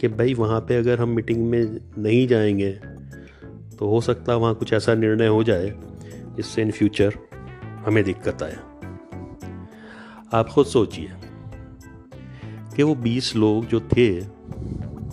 कि 0.01 0.07
भाई, 0.07 0.33
वहाँ 0.33 0.61
पे 0.61 0.75
अगर 0.75 0.99
हम 0.99 1.09
मीटिंग 1.09 1.49
में 1.49 1.79
नहीं 1.97 2.27
जाएँगे 2.27 2.71
तो 3.79 3.89
हो 3.89 4.01
सकता 4.01 4.35
वहाँ 4.35 4.55
कुछ 4.55 4.73
ऐसा 4.73 4.95
निर्णय 4.95 5.27
हो 5.27 5.43
जाए 5.43 5.73
जिससे 6.35 6.61
इन 6.61 6.71
फ्यूचर 6.71 7.13
हमें 7.85 8.03
दिक्कत 8.03 8.43
आए। 8.43 8.57
आप 10.33 10.49
खुद 10.49 10.65
सोचिए 10.65 11.11
कि 12.75 12.83
वो 12.83 12.95
बीस 12.95 13.35
लोग 13.35 13.65
जो 13.65 13.79
थे, 13.79 14.19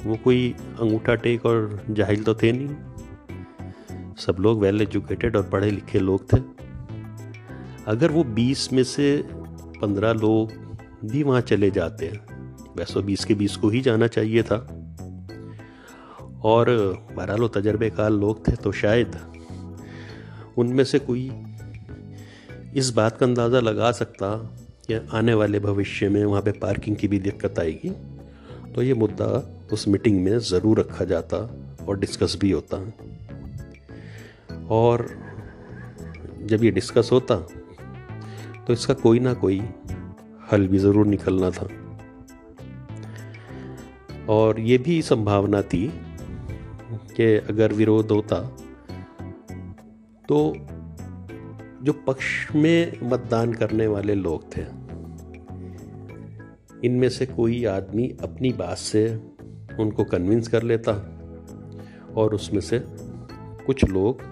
वो 0.09 0.17
कोई 0.25 0.55
अंगूठा 0.81 1.14
टेक 1.14 1.47
और 1.47 1.85
जाहिल 1.91 2.23
तो 2.23 2.35
थे 2.35 2.53
नहीं। 2.53 4.14
सब 4.17 4.37
लोग 4.41 4.61
वेल 4.61 4.83
एजुकेटेड 4.83 5.37
और 5.37 5.43
पढ़े 5.43 5.71
लिखे 5.71 5.99
लोग 5.99 6.33
थे। 6.33 6.38
अगर 7.87 8.11
वो 8.11 8.25
बीस 8.25 8.73
में 8.73 8.85
से 8.85 9.25
पंद्रह 9.81 10.12
लोग 10.12 10.67
भी 11.05 11.23
वहाँ 11.23 11.41
चले 11.41 11.71
जाते 11.71 12.07
हैं। 12.07 12.75
वैसे 12.77 13.01
बीस 13.03 13.25
के 13.25 13.35
बीस 13.35 13.57
को 13.57 13.69
ही 13.69 13.81
जाना 13.81 14.07
चाहिए 14.07 14.43
था। 14.43 14.57
और, 16.45 16.71
बहरहाल 17.17 17.41
वो 17.41 17.49
तजर्बेकार 17.49 18.11
लोग 18.11 18.47
थे 18.49 18.53
तो 18.57 18.73
शायद 18.73 19.17
उनमें 20.59 20.85
से 20.85 20.99
कोई 20.99 21.31
इस 22.77 22.91
बात 22.91 23.17
का 23.19 23.27
अंदाज़ा 23.27 23.61
लगा 23.61 23.91
सकता 23.93 24.35
कि 24.87 24.95
आने 25.13 25.35
वाले 25.35 25.59
भविष्य 25.61 26.09
में 26.09 26.25
वहाँ 26.25 26.43
पे 26.43 26.53
पार्किंग 26.53 26.97
की 26.97 27.09
भी 27.09 27.19
दिक्कत 27.19 27.59
आएगी। 27.59 27.91
तो 28.75 28.83
ये 28.83 28.95
मुद्दा 28.95 29.27
उस 29.73 29.87
मीटिंग 29.89 30.23
में 30.25 30.39
ज़रूर 30.39 30.81
रखा 30.81 31.05
जाता 31.05 31.37
और 31.89 31.99
डिस्कस 31.99 32.37
भी 32.41 32.51
होता। 32.51 32.77
और 34.71 35.07
जब 36.43 36.65
ये 36.65 36.71
डिस्कस 36.71 37.09
होता 37.13 37.37
तो 38.67 38.73
इसका 38.73 38.95
कोई 38.95 39.19
ना 39.19 39.33
कोई 39.35 39.61
हल 40.53 40.67
भी 40.69 40.79
ज़रूर 40.79 41.07
निकलना 41.07 41.51
था। 41.51 41.69
और 44.29 44.61
ये 44.61 44.79
भी 44.79 45.01
संभावना 45.03 45.63
थी 45.65 45.87
कि 47.17 47.35
अगर 47.51 47.73
विरोध 47.73 48.11
होता 48.11 48.41
तो 50.29 50.39
जो 51.83 51.93
पक्ष 52.07 52.55
में 52.55 52.93
मतदान 53.03 53.53
करने 53.53 53.87
वाले 53.87 54.15
लोग 54.15 54.45
थे, 54.57 54.63
इनमें 56.87 57.09
से 57.09 57.27
कोई 57.27 57.65
आदमी 57.67 58.09
अपनी 58.23 58.53
बात 58.53 58.77
से 58.77 59.05
उनको 59.81 60.05
कन्विंस 60.05 60.49
कर 60.49 60.63
लेता 60.63 60.93
और 62.17 62.35
उसमें 62.35 62.61
से 62.61 62.81
कुछ 63.67 63.85
लोग 63.85 64.23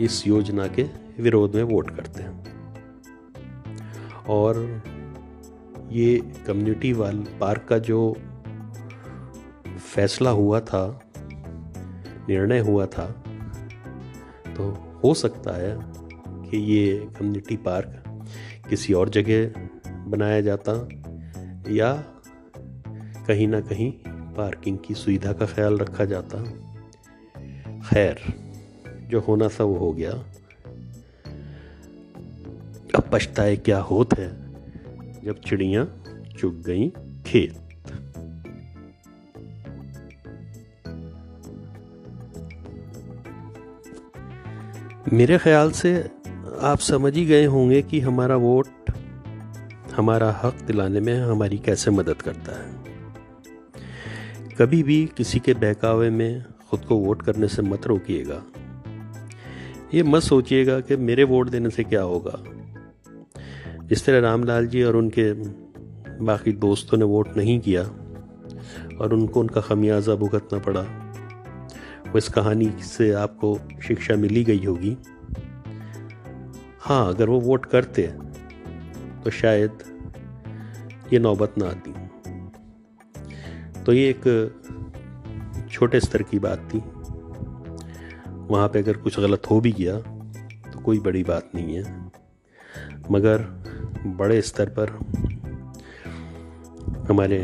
इस 0.00 0.26
योजना 0.26 0.66
के 0.68 0.82
विरोध 1.18 1.54
में 1.56 1.62
वोट 1.64 1.90
करते। 1.90 2.22
हैं 2.22 2.53
और 4.28 4.82
ये 5.90 6.34
कम्युनिटी 6.46 6.92
वाल 6.92 7.26
पार्क 7.40 7.66
का 7.68 7.78
जो 7.78 8.16
फैसला 9.94 10.30
हुआ 10.30 10.60
था, 10.60 11.00
निर्णय 12.28 12.58
हुआ 12.58 12.86
था 12.86 13.06
तो 14.48 14.70
हो 15.04 15.14
सकता 15.14 15.56
है 15.56 15.76
कि 16.50 16.56
ये 16.56 17.08
कम्युनिटी 17.18 17.56
पार्क 17.56 18.04
किसी 18.70 18.92
और 18.92 19.08
जगह 19.08 19.46
बनाया 20.08 20.40
जाता 20.40 20.88
या 21.68 22.04
कहीं 23.26 23.48
ना 23.48 23.60
कहीं 23.60 23.92
पार्किंग 24.08 24.78
की 24.78 24.94
सुविधा 24.94 25.32
का 25.32 25.46
ख्याल 25.46 25.78
रखा 25.78 26.04
जाता। 26.04 26.42
खैर, 27.80 28.20
जो 29.06 29.20
होना 29.20 29.48
था 29.48 29.64
वो 29.64 29.74
हो 29.74 29.92
गया। 29.92 30.12
पछताए 33.14 33.56
क्या 33.56 33.78
होत 33.78 34.18
है? 34.18 34.28
जब 35.24 35.40
चिड़िया 35.46 35.84
चुग 36.38 36.62
गई 36.62 36.88
खेत। 37.26 37.58
मेरे 45.12 45.38
ख्याल 45.38 45.70
से 45.70 46.10
आप 46.60 46.78
समझ 46.78 47.14
ही 47.14 47.26
गए 47.26 47.44
होंगे 47.44 47.82
कि 47.82 48.00
हमारा 48.00 48.36
वोट, 48.36 48.66
हमारा 49.96 50.40
हक 50.42 50.54
दिलाने 50.54 51.00
में 51.00 51.20
हमारी 51.20 51.58
कैसे 51.58 51.90
मदद 51.90 52.22
करता 52.22 52.52
है। 52.52 52.72
कभी 54.58 54.82
भी 54.82 55.10
किसी 55.16 55.38
के 55.38 55.54
बहकावे 55.54 56.10
में 56.10 56.44
खुद 56.70 56.80
को 56.80 56.96
वोट 56.96 57.22
करने 57.22 57.48
से 57.48 57.62
मत 57.62 57.86
रोकिएगा। 57.86 58.42
ये 59.94 60.02
मत 60.02 60.22
सोचिएगा 60.22 60.80
कि 60.80 60.96
मेरे 60.96 61.24
वोट 61.24 61.50
देने 61.50 61.70
से 61.70 61.84
क्या 61.84 62.02
होगा। 62.02 62.53
जिस 63.84 64.04
तरह 64.06 64.20
रामलाल 64.20 64.66
जी 64.66 64.82
और 64.82 64.96
उनके 64.96 65.32
बाकी 66.24 66.52
दोस्तों 66.52 66.98
ने 66.98 67.04
वोट 67.04 67.36
नहीं 67.36 67.58
किया 67.60 67.82
और 68.98 69.12
उनको 69.12 69.40
उनका 69.40 69.60
खमियाजा 69.60 70.14
भुगतना 70.14 70.58
पड़ा, 70.58 70.80
वो 70.80 72.18
इस 72.18 72.28
कहानी 72.28 72.70
से 72.84 73.12
आपको 73.14 73.58
शिक्षा 73.82 74.14
मिली 74.16 74.44
गई 74.44 74.64
होगी। 74.64 74.96
हाँ 76.80 77.08
अगर 77.08 77.28
वो 77.28 77.40
वोट 77.40 77.66
करते 77.66 78.02
तो 79.24 79.30
शायद 79.30 79.78
ये 81.12 81.18
नौबत 81.18 81.54
ना 81.58 81.66
आती। 81.66 81.92
तो 83.82 83.92
ये 83.92 84.08
एक 84.10 84.22
छोटे 85.70 86.00
स्तर 86.00 86.22
की 86.22 86.38
बात 86.38 86.68
थी। 86.74 86.78
वहाँ 88.48 88.68
पे 88.68 88.78
अगर 88.78 88.96
कुछ 88.96 89.18
गलत 89.20 89.50
हो 89.50 89.60
भी 89.60 89.72
गया 89.72 89.98
तो 90.70 90.80
कोई 90.80 90.98
बड़ी 91.00 91.22
बात 91.24 91.50
नहीं 91.54 91.74
है। 91.74 91.82
मगर 93.10 93.42
बड़े 94.06 94.40
स्तर 94.42 94.68
पर, 94.68 94.90
हमारे 97.08 97.38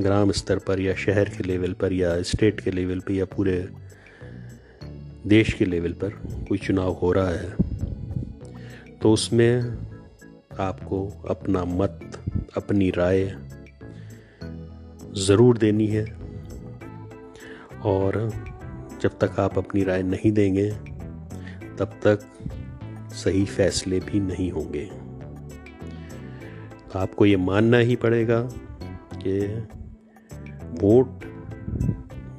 ग्राम 0.00 0.30
स्तर 0.32 0.58
पर 0.58 0.80
या 0.80 0.94
शहर 0.94 1.28
के 1.28 1.42
लेवल 1.42 1.72
पर 1.72 1.92
या 1.92 2.20
स्टेट 2.22 2.60
के 2.60 2.70
लेवल 2.70 3.00
पर 3.00 3.12
या 3.12 3.24
पूरे 3.24 3.56
देश 5.26 5.52
के 5.52 5.64
लेवल 5.64 5.92
पर 5.92 6.10
कोई 6.48 6.58
चुनाव 6.58 6.92
हो 6.92 7.12
रहा 7.12 7.28
है 7.28 8.98
तो 8.98 9.12
उसमें 9.12 9.78
आपको 10.60 11.06
अपना 11.30 11.64
मत, 11.64 12.00
अपनी 12.56 12.90
राय 12.90 13.24
ज़रूर 15.18 15.58
देनी 15.58 15.86
है। 15.86 16.04
और 17.84 18.30
जब 19.02 19.18
तक 19.18 19.38
आप 19.40 19.58
अपनी 19.58 19.84
राय 19.84 20.02
नहीं 20.02 20.32
देंगे, 20.32 20.68
तब 21.78 21.98
तक 22.06 22.20
सही 23.14 23.44
फैसले 23.44 24.00
भी 24.00 24.20
नहीं 24.20 24.50
होंगे। 24.52 24.88
आपको 26.96 27.26
ये 27.26 27.36
मानना 27.36 27.78
ही 27.78 27.96
पड़ेगा 27.96 28.40
कि 29.14 29.38
वोट 30.80 31.24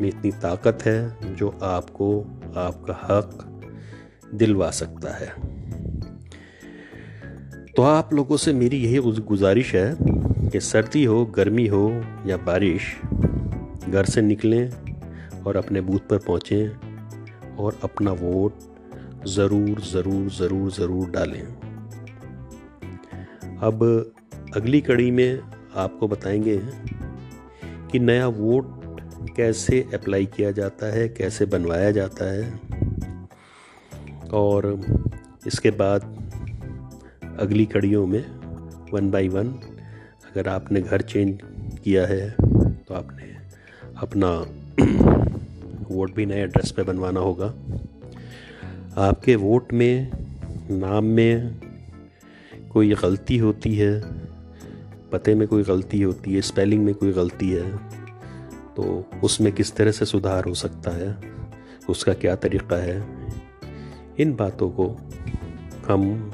में 0.02 0.08
इतनी 0.10 0.32
ताकत 0.32 0.86
है 0.86 1.36
जो 1.36 1.50
आपको, 1.64 2.22
आपका 2.58 2.94
हक 3.04 4.30
दिलवा 4.34 4.70
सकता 4.72 5.14
है। 5.14 5.30
तो 7.76 7.82
आप 7.82 8.14
लोगों 8.14 8.38
से 8.38 8.54
मेरी 8.54 8.78
यही 8.78 9.22
गुजारिश 9.22 9.74
है 9.76 9.96
कि 10.52 10.60
सर्दी 10.60 11.04
हो, 11.04 11.26
गर्मी 11.26 11.68
हो 11.68 11.90
या 12.26 12.38
बारिश, 12.38 12.96
घर 13.90 14.06
से 14.06 14.22
निकलें 14.22 14.70
और 15.42 15.58
अपने 15.58 15.82
बूथ 15.82 16.00
पर 16.00 16.18
पहुँचें 16.18 17.56
और 17.58 17.80
अपना 17.84 18.12
वोट 18.12 18.54
ज़रूर 19.28 19.80
ज़रूर 19.82 20.30
ज़रूर 20.30 20.72
ज़रूर 20.72 21.10
डालें। 21.10 21.44
अब 23.60 23.80
अगली 24.56 24.82
कड़ी 24.82 25.12
में 25.12 25.40
आपको 25.76 26.08
बताएँगे 26.08 26.58
कि 27.92 28.00
नया 28.00 28.28
वोट 28.28 29.00
कैसे 29.38 29.82
अप्लाई 29.94 30.26
किया 30.26 30.52
जाता 30.52 30.86
है, 30.86 31.08
कैसे 31.10 31.46
बनवाया 31.46 31.92
जाता 31.92 32.26
है। 32.32 32.60
और 34.34 34.82
इसके 35.48 35.72
बाद 35.72 36.02
अगली 37.40 37.66
कड़ियों 37.66 38.06
में 38.08 38.24
वन 38.94 39.12
बाय 39.12 39.28
वन 39.28 39.48
अगर 40.32 40.48
आपने 40.48 40.82
घर 40.82 41.02
चेंज 41.02 41.40
किया 41.84 42.06
है 42.08 42.30
तो 42.78 42.94
आपने 42.94 43.36
अपना 43.98 44.30
वोट 45.92 46.16
भी 46.16 46.26
नए 46.26 46.44
एड्रेस 46.44 46.72
पे 46.72 46.84
बनवाना 46.84 47.20
होगा। 47.20 47.54
आपके 48.98 49.36
वोट 49.36 49.74
में, 49.74 50.12
नाम 50.72 51.06
में 51.06 51.62
कोई 52.72 52.94
गलती 52.94 53.38
होती 53.38 53.76
है 53.76 54.20
पते 55.12 55.36
में 55.36 55.47
कोई 55.47 55.63
गलती 55.63 56.02
होती 56.02 56.34
है 56.34 56.41
स्पेलिंग 56.41 56.84
में 56.86 56.93
कोई 56.95 57.12
गलती 57.13 57.50
है 57.50 57.78
तो 58.76 58.84
उसमें 59.24 59.52
किस 59.54 59.76
तरह 59.76 59.91
से 59.91 60.06
सुधार 60.06 60.45
हो 60.45 60.54
सकता 60.54 60.91
है, 60.91 61.15
उसका 61.89 62.13
क्या 62.13 62.36
तरीक़ा 62.36 62.78
है, 62.78 62.97
इन 64.19 64.36
बातों 64.36 64.69
को 64.71 64.88
हम 65.88 66.32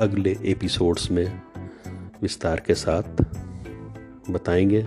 अगले 0.00 0.36
एपिसोड्स 0.44 1.10
में 1.10 1.42
विस्तार 2.22 2.60
के 2.60 2.74
साथ 2.74 3.22
बताएँगे। 4.30 4.82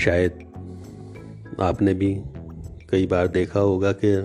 शायद 0.00 0.38
आपने 1.60 1.94
भी 1.94 2.14
कई 2.90 3.06
बार 3.06 3.28
देखा 3.28 3.60
होगा 3.60 3.92
कि 4.04 4.16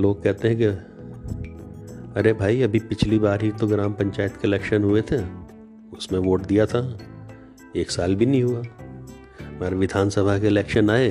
लोग 0.00 0.22
कहते 0.22 0.48
हैं 0.48 0.56
कि 0.56 0.66
अरे 2.18 2.32
भाई, 2.32 2.62
अभी 2.62 2.78
पिछली 2.80 3.18
बार 3.18 3.42
ही 3.42 3.50
तो 3.50 3.66
ग्राम 3.66 3.92
पंचायत 3.92 4.36
के 4.36 4.46
इलेक्शन 4.48 4.82
हुए 4.82 5.02
थे। 5.02 5.16
उसमें 5.92 6.18
वोट 6.18 6.46
दिया 6.46 6.64
था। 6.66 6.80
एक 7.76 7.90
साल 7.90 8.14
भी 8.14 8.26
नहीं 8.26 8.42
हुआ। 8.42 8.62
हमारे 9.40 9.76
विधानसभा 9.76 10.38
के 10.38 10.46
इलेक्शन 10.46 10.90
आए 10.90 11.10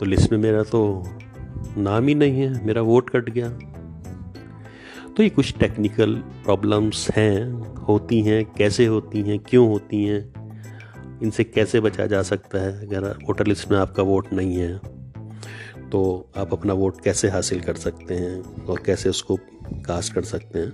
तो 0.00 0.06
लिस्ट 0.06 0.32
में 0.32 0.38
मेरा 0.38 0.62
तो 0.62 0.80
नाम 1.78 2.08
ही 2.08 2.14
नहीं 2.14 2.40
है, 2.40 2.64
मेरा 2.66 2.82
वोट 2.82 3.10
कट 3.10 3.30
गया। 3.30 3.48
तो 5.08 5.22
ये 5.22 5.28
कुछ 5.28 5.54
टेक्निकल 5.58 6.14
प्रॉब्लम्स 6.14 7.08
हैं, 7.10 7.52
होती 7.84 8.20
हैं, 8.20 8.44
कैसे 8.52 8.86
होती 8.86 9.22
हैं, 9.22 9.38
क्यों 9.38 9.68
होती 9.68 10.04
हैं, 10.04 11.20
इनसे 11.22 11.44
कैसे 11.44 11.80
बचा 11.80 12.06
जा 12.06 12.22
सकता 12.22 12.58
है 12.58 12.86
अगर 12.86 13.08
वोटर 13.24 13.46
लिस्ट 13.46 13.70
में 13.70 13.78
आपका 13.78 14.02
वोट 14.02 14.32
नहीं 14.32 14.56
है? 14.56 15.03
तो 15.94 16.28
आप 16.36 16.52
अपना 16.52 16.72
वोट 16.72 17.00
कैसे 17.00 17.28
हासिल 17.28 17.60
कर 17.60 17.74
सकते 17.74 18.14
हैं 18.14 18.64
और 18.64 18.82
कैसे 18.86 19.08
उसको 19.08 19.36
कास्ट 19.86 20.12
कर 20.12 20.22
सकते 20.22 20.58
हैं? 20.58 20.70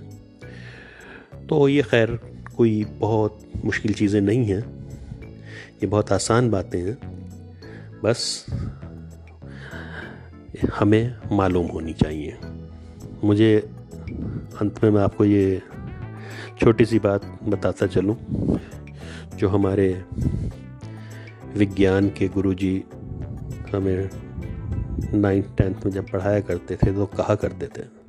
तो 1.47 1.67
ये 1.67 1.81
खैर 1.81 2.19
कोई 2.57 2.85
बहुत 2.85 3.39
मुश्किल 3.65 3.93
चीज़ें 3.93 4.21
नहीं 4.21 4.45
हैं। 4.45 4.89
ये 5.73 5.87
बहुत 5.87 6.11
आसान 6.11 6.49
बातें 6.49 6.79
हैं। 6.79 6.97
बस 8.03 8.45
हमें 10.75 11.17
मालूम 11.31 11.67
होनी 11.67 11.93
चाहिए। 11.93 12.37
मुझे 13.23 13.57
अंत 14.61 14.83
में 14.83 14.91
मैं 14.91 15.01
आपको 15.01 15.25
ये 15.25 15.61
छोटी 16.59 16.85
सी 16.85 16.99
बात 16.99 17.39
बताता 17.43 17.87
चलूँ, 17.87 18.17
जो 19.35 19.49
हमारे 19.49 20.05
विज्ञान 21.55 22.09
के 22.09 22.27
गुरुजी 22.27 22.83
हमें 23.75 24.30
नाइन्थ, 25.13 25.57
टेंथ 25.57 25.75
में 25.85 25.91
जब 25.91 26.09
पढ़ाया 26.09 26.39
करते 26.39 26.75
थे 26.75 26.93
तो 26.93 27.05
कहा 27.05 27.35
करते 27.35 27.67
थे। 27.67 28.01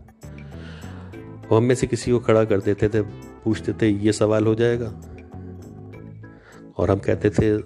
वो 1.49 1.57
हम 1.57 1.65
में 1.65 1.75
से 1.75 1.87
किसी 1.87 2.11
को 2.11 2.19
खड़ा 2.19 2.45
कर 2.45 2.61
देते 2.61 2.89
थे, 2.89 3.03
पूछते 3.45 3.73
थे, 3.73 3.89
ये 3.89 4.13
सवाल 4.13 4.47
हो 4.47 4.55
जाएगा? 4.55 5.01
और 6.79 6.91
हम 6.91 6.99
कहते 6.99 7.31
थे, 7.31 7.59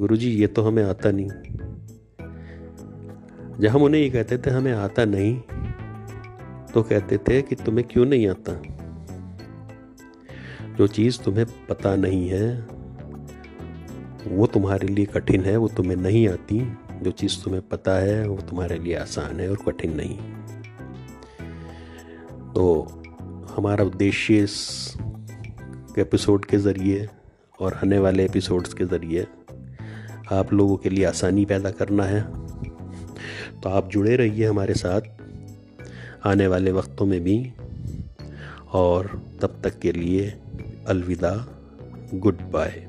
गुरुजी, 0.00 0.30
ये 0.30 0.46
तो 0.46 0.62
हमें 0.62 0.84
आता 0.84 1.10
नहीं। 1.10 1.28
जब 3.60 3.68
हम 3.68 3.82
उन्हें 3.82 4.02
ये 4.02 4.10
कहते 4.10 4.38
थे, 4.38 4.50
हमें 4.50 4.72
आता 4.72 5.04
नहीं 5.04 5.40
तो 6.74 6.82
कहते 6.82 7.18
थे 7.18 7.42
कि, 7.42 7.54
तुम्हें 7.54 7.86
क्यों 7.90 8.06
नहीं 8.06 8.28
आता? 8.28 8.62
जो 10.76 10.86
चीज़ 10.86 11.22
तुम्हें 11.22 11.46
पता 11.68 11.96
नहीं 11.96 12.28
है, 12.28 12.66
वो 14.26 14.46
तुम्हारे 14.46 14.88
लिए 14.88 15.04
कठिन 15.04 15.42
है, 15.42 15.56
वो 15.56 15.68
तुम्हें 15.68 15.96
नहीं 15.96 16.28
आती। 16.28 16.72
जो 17.02 17.10
चीज़ 17.10 17.44
तुम्हें 17.44 17.68
पता 17.68 17.92
है, 17.92 18.28
वो 18.28 18.36
तुम्हारे 18.36 18.78
लिए 18.78 18.94
आसान 18.94 19.40
है 19.40 19.50
और 19.50 19.56
कठिन 19.56 19.92
नहीं। 19.96 20.18
तो 22.52 22.82
हमारा 23.56 23.84
उद्देश्य 23.84 24.38
इस 24.38 24.94
एपिसोड 25.98 26.44
के 26.44 26.58
ज़रिए 26.58 27.08
और 27.60 27.74
आने 27.74 27.98
वाले 27.98 28.24
एपिसोड्स 28.24 28.74
के 28.74 28.84
ज़रिए 28.84 29.26
आप 30.32 30.52
लोगों 30.52 30.76
के 30.76 30.88
लिए 30.88 31.04
आसानी 31.04 31.44
पैदा 31.44 31.70
करना 31.70 32.04
है। 32.04 32.22
तो 33.60 33.68
आप 33.68 33.88
जुड़े 33.88 34.16
रहिए 34.16 34.46
हमारे 34.46 34.74
साथ 34.74 35.00
आने 36.26 36.46
वाले 36.46 36.72
वक्तों 36.72 37.06
में 37.06 37.20
भी। 37.20 37.52
और 38.72 39.22
तब 39.42 39.60
तक 39.64 39.78
के 39.78 39.92
लिए 39.92 40.38
अलविदा, 40.88 41.48
गुड 42.14 42.38
बाय। 42.40 42.88